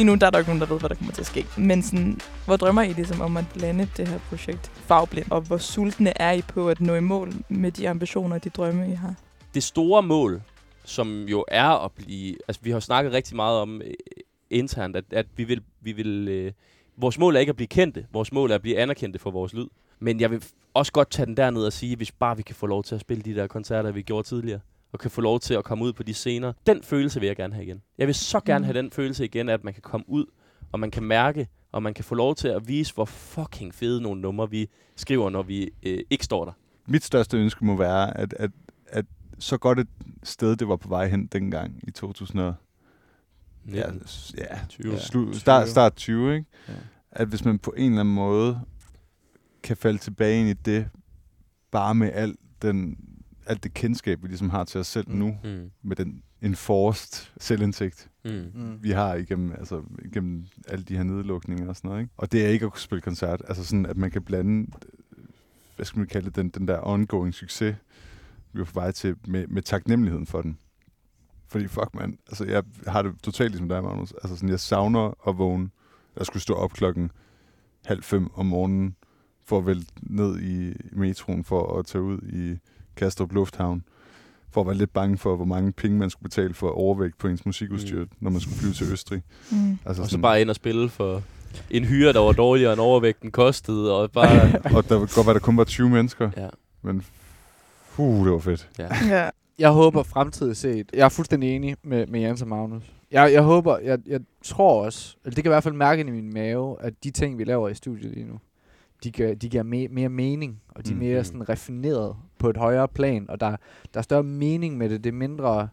[0.00, 1.46] Lige nu, der er der ikke nogen, der ved, hvad der kommer til at ske.
[1.58, 5.58] Men sådan, hvor drømmer I ligesom om at lande det her projekt fagblind, Og hvor
[5.58, 8.94] sultne er I på at nå i mål med de ambitioner og de drømme, I
[8.94, 9.14] har?
[9.54, 10.42] Det store mål,
[10.84, 12.36] som jo er at blive...
[12.48, 13.90] Altså, vi har snakket rigtig meget om øh,
[14.50, 15.62] internt, at, at vi vil...
[15.80, 16.52] Vi vil øh,
[16.96, 18.06] vores mål er ikke at blive kendte.
[18.12, 19.66] Vores mål er at blive anerkendte for vores lyd.
[19.98, 20.44] Men jeg vil
[20.74, 23.00] også godt tage den derned og sige, hvis bare vi kan få lov til at
[23.00, 24.60] spille de der koncerter, vi gjorde tidligere,
[24.92, 26.52] og kan få lov til at komme ud på de scener.
[26.66, 27.82] Den følelse vil jeg gerne have igen.
[27.98, 28.64] Jeg vil så gerne Mm.
[28.64, 30.24] have den følelse igen, at man kan komme ud,
[30.72, 34.00] og man kan mærke, og man kan få lov til at vise, hvor fucking fede
[34.02, 36.52] nogle numre vi skriver, når vi øh, ikke står der.
[36.86, 38.50] Mit største ønske må være, at, at,
[38.86, 39.04] at
[39.38, 39.88] så godt et
[40.22, 42.54] sted, det var på vej hen dengang i 2000 og,
[43.68, 44.92] ja, 19, s- ja, 20.
[44.92, 45.34] ja, slu, 20.
[45.34, 46.46] start, start 20, ikke?
[46.68, 46.72] Ja.
[47.12, 48.60] At hvis man på en eller anden måde
[49.62, 50.88] kan falde tilbage ind i det,
[51.70, 52.96] bare med al den,
[53.46, 55.16] alt det kendskab, vi ligesom har til os selv Mm.
[55.16, 55.70] nu, Mm.
[55.82, 58.30] med den enforced selvindsigt, Mm.
[58.54, 58.82] Mm.
[58.82, 62.02] vi har igennem, altså, igennem alle de her nedlukninger og sådan noget.
[62.02, 62.12] Ikke?
[62.16, 63.42] Og det er ikke at kunne spille koncert.
[63.48, 64.70] Altså sådan, at man kan blande,
[65.18, 65.24] øh,
[65.76, 67.76] hvad skal man kalde det, den, den der ongoing succes,
[68.52, 70.58] vi er på vej til, med, med taknemmeligheden for den.
[71.48, 74.12] Fordi fuck man, altså jeg har det totalt ligesom dig, Magnus.
[74.12, 75.70] Altså sådan, jeg savner at vågne.
[76.16, 77.10] Jeg skulle stå op klokken
[77.84, 78.96] halv fem om morgenen,
[79.44, 82.58] for at vælte ned i metroen, for at tage ud i
[82.96, 83.84] Kastrup Lufthavn,
[84.50, 87.28] for at være lidt bange for, hvor mange penge man skulle betale for overvægt på
[87.28, 88.10] ens musikudstyr, mm.
[88.20, 89.22] når man skulle flyve til Østrig.
[89.50, 89.78] Mm.
[89.86, 91.22] Altså Og så bare ind og spille for
[91.70, 94.52] en hyre, der var dårligere end overvægten kostede, og bare...
[94.76, 96.48] og der kunne godt være, der kun var 20 mennesker, ja.
[96.82, 97.04] men
[97.96, 98.68] uh, det var fedt.
[98.78, 99.30] Ja.
[99.58, 100.90] Jeg håber fremtidigt set.
[100.92, 102.82] Jeg er fuldstændig enig med, med Jens og Magnus.
[103.10, 106.10] Jeg, jeg håber, jeg, jeg tror også, eller det kan i hvert fald mærke i
[106.10, 108.38] min mave, at de ting, vi laver i studiet lige nu,
[109.04, 111.00] de, gør, de giver me, mere mening, og de er Mm.
[111.00, 111.24] mere Mm.
[111.24, 113.48] sådan raffineret på et højere plan, og der,
[113.94, 115.04] der er større mening med det.
[115.04, 115.68] Det er mindre...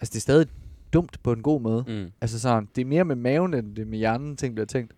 [0.00, 0.46] Altså, det er stadig
[0.92, 1.84] dumt på en god måde.
[1.88, 2.10] Mm.
[2.20, 4.92] Altså sådan, det er mere med maven, end det er med hjernen, ting bliver tænkt.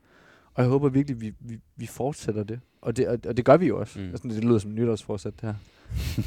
[0.54, 2.60] Og jeg håber virkelig, vi, vi, vi fortsætter det.
[2.82, 4.00] Og det, og, og det gør vi jo også.
[4.00, 4.08] Mm.
[4.08, 5.54] Altså, det lyder som nytårsforsæt, det her.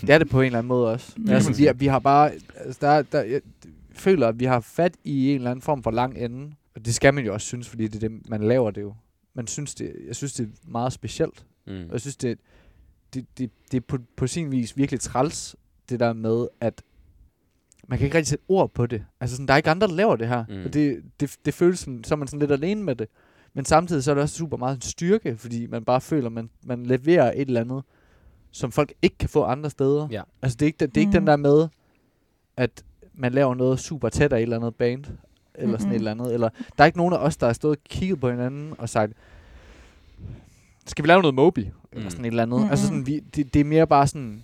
[0.01, 1.13] det er det på en eller anden måde også.
[1.17, 1.29] Mm.
[1.29, 2.31] Altså, vi, har- vi har bare...
[2.55, 3.41] Altså, der, der, jeg
[3.91, 6.51] føler, at vi har fat i en eller anden form for lang ende.
[6.75, 8.93] Og det skal man jo også synes, fordi det er det, man laver det jo.
[9.37, 11.45] Man synes det, jeg synes, det er meget specielt.
[11.67, 11.73] Mm.
[11.73, 12.39] Og jeg synes, det,
[13.13, 15.55] det, det, det er på, på sin vis virkelig træls,
[15.89, 16.81] det der med, at
[17.87, 19.05] man kan ikke rigtig sætte ord på det.
[19.19, 20.45] Altså sådan, der er ikke andre, der laver det her.
[20.49, 20.55] Mm.
[20.55, 20.65] Mm.
[20.65, 23.07] Og det, det, det føles som, så er man sådan lidt alene med det.
[23.53, 26.49] Men samtidig så er det også super meget en styrke, fordi man bare føler, man,
[26.63, 27.83] man leverer et eller andet,
[28.51, 30.07] som folk ikke kan få andre steder.
[30.11, 30.21] Ja.
[30.41, 31.25] Altså det er ikke, det, det er ikke Mm.
[31.25, 31.67] den der med,
[32.57, 32.83] at
[33.13, 35.05] man laver noget super tæt af et eller andet band,
[35.57, 35.91] eller sådan Mhm.
[35.91, 36.33] et eller andet.
[36.33, 38.89] Eller, der er ikke nogen af os, der har stået og kigget på hinanden og
[38.89, 39.13] sagt,
[40.85, 41.59] skal vi lave noget Moby?
[41.91, 42.09] Eller Mm.
[42.09, 42.59] sådan et eller andet.
[42.61, 42.69] Mhm.
[42.69, 44.43] Altså sådan, vi, det, det er mere bare sådan,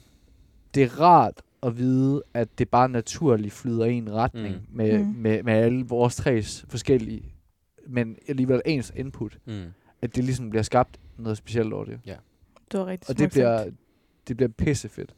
[0.76, 4.62] det er rart at vide, at det bare naturligt flyder i en retning Mm.
[4.78, 5.06] med, Mm.
[5.18, 7.24] med, med alle vores tres forskellige,
[7.88, 9.38] men alligevel ens input.
[9.46, 9.64] Mm.
[10.02, 12.00] At det ligesom bliver skabt noget specielt over det.
[12.72, 13.66] Det var rigtig Og det bliver,
[14.28, 15.14] det bliver pissefedt.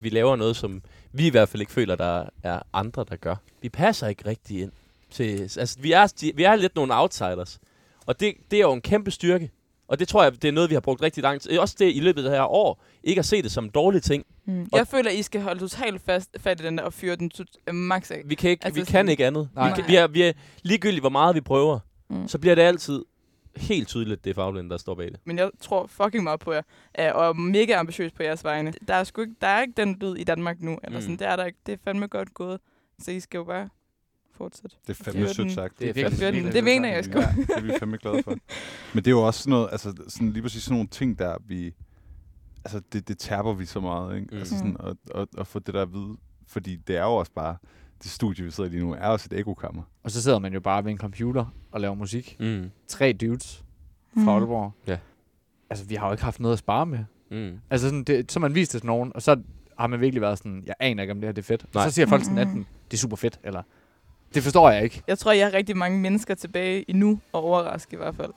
[0.00, 0.82] Vi laver noget, som
[1.12, 3.34] vi i hvert fald ikke føler, der er andre, der gør.
[3.62, 4.72] Vi passer ikke rigtig ind.
[5.10, 7.58] Til, altså, vi er, vi er lidt nogle outsiders.
[8.06, 9.50] Og det, det er jo en kæmpe styrke.
[9.88, 11.58] Og det tror jeg, det er noget, vi har brugt rigtig lang tid.
[11.58, 12.82] Også det i løbet af det her år.
[13.04, 14.24] Ikke at se det som en dårlig ting.
[14.44, 14.62] Mm.
[14.72, 17.30] og- Jeg føler, I skal holde totalt fast, fat i den der og fyre den
[17.66, 18.22] øh, max af.
[18.24, 19.48] Vi kan ikke, Altså vi kan ikke andet.
[19.54, 19.68] Nej.
[19.68, 20.32] Vi, kan, vi, er, vi er
[20.62, 21.78] ligegyldigt, hvor meget vi prøver.
[22.10, 22.28] Mm.
[22.28, 23.04] Så bliver det altid
[23.56, 25.20] helt tydeligt, det er faglænden, der står bag det.
[25.24, 26.62] Men jeg tror fucking meget på jer,
[27.00, 28.72] øh, og er mega ambitiøs på jeres vegne.
[28.88, 31.02] Der er, sgu ikke, der er ikke den lyd i Danmark nu, eller Mm.
[31.02, 31.58] sådan, det er der ikke.
[31.66, 32.60] Det er fandme godt gået,
[32.98, 33.68] så I skal jo bare
[34.38, 34.76] fortsætte.
[34.86, 35.78] Det er fandme Fyre sødt sagt.
[35.78, 36.34] Det er den.
[36.34, 37.18] fint, Det mener jeg sgu.
[37.18, 38.30] Ja, det er vi fandme glade for.
[38.94, 41.36] Men det er jo også sådan noget, altså sådan lige præcis sådan nogle ting, der
[41.46, 41.74] vi,
[42.64, 44.28] altså det, det tærper vi så meget, ikke?
[44.32, 44.38] Mm.
[44.38, 46.16] Altså sådan at, at, at få det der at vide,
[46.46, 47.56] fordi det er jo også bare,
[48.02, 49.82] det studie, vi sidder i lige nu, er også et ekokammer.
[50.02, 52.36] Og så sidder man jo bare ved en computer og laver musik.
[52.40, 52.70] Mm.
[52.88, 53.64] Tre dudes
[54.12, 54.24] Mm.
[54.24, 54.72] fra Aalborg.
[54.86, 54.98] Ja.
[55.70, 56.98] Altså, vi har jo ikke haft noget at spare med.
[57.30, 57.58] Mm.
[57.70, 59.36] Altså, sådan, det, så man vist det til nogen, og så
[59.78, 61.74] har man virkelig været sådan, jeg aner ikke, om det her det er fedt.
[61.74, 61.84] Nej.
[61.84, 62.48] Og så siger folk sådan, Mhm.
[62.48, 63.62] enten, det er super fedt, eller
[64.34, 65.02] det forstår jeg ikke.
[65.06, 68.30] Jeg tror, jeg har rigtig mange mennesker tilbage endnu, og overraske i hvert fald.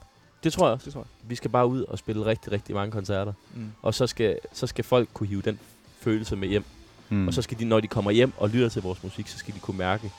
[0.44, 0.84] Det tror jeg også.
[0.84, 1.28] Det tror jeg.
[1.30, 3.32] Vi skal bare ud og spille rigtig, rigtig mange koncerter.
[3.54, 3.72] Mm.
[3.82, 5.58] Og så skal, så skal folk kunne hive den
[6.00, 6.64] følelse med hjem.
[7.08, 7.28] Mm.
[7.28, 9.54] Og så skal de, når de kommer hjem og lytter til vores musik, så skal
[9.54, 10.10] de kunne mærke,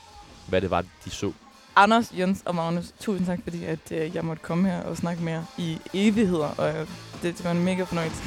[0.48, 1.32] hvad det var, de så.
[1.76, 5.22] Anders, Jens og Magnus, tusind tak, fordi at, øh, jeg måtte komme her og snakke
[5.22, 6.48] med jer i evigheder.
[6.58, 6.86] Og øh,
[7.22, 8.22] det, det var en mega fornøjelse.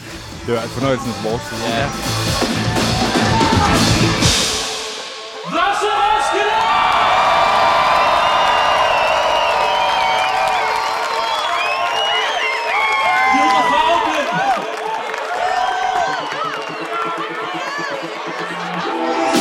[0.45, 1.59] det var fornøjelsen vores side.
[4.21, 4.26] Ja.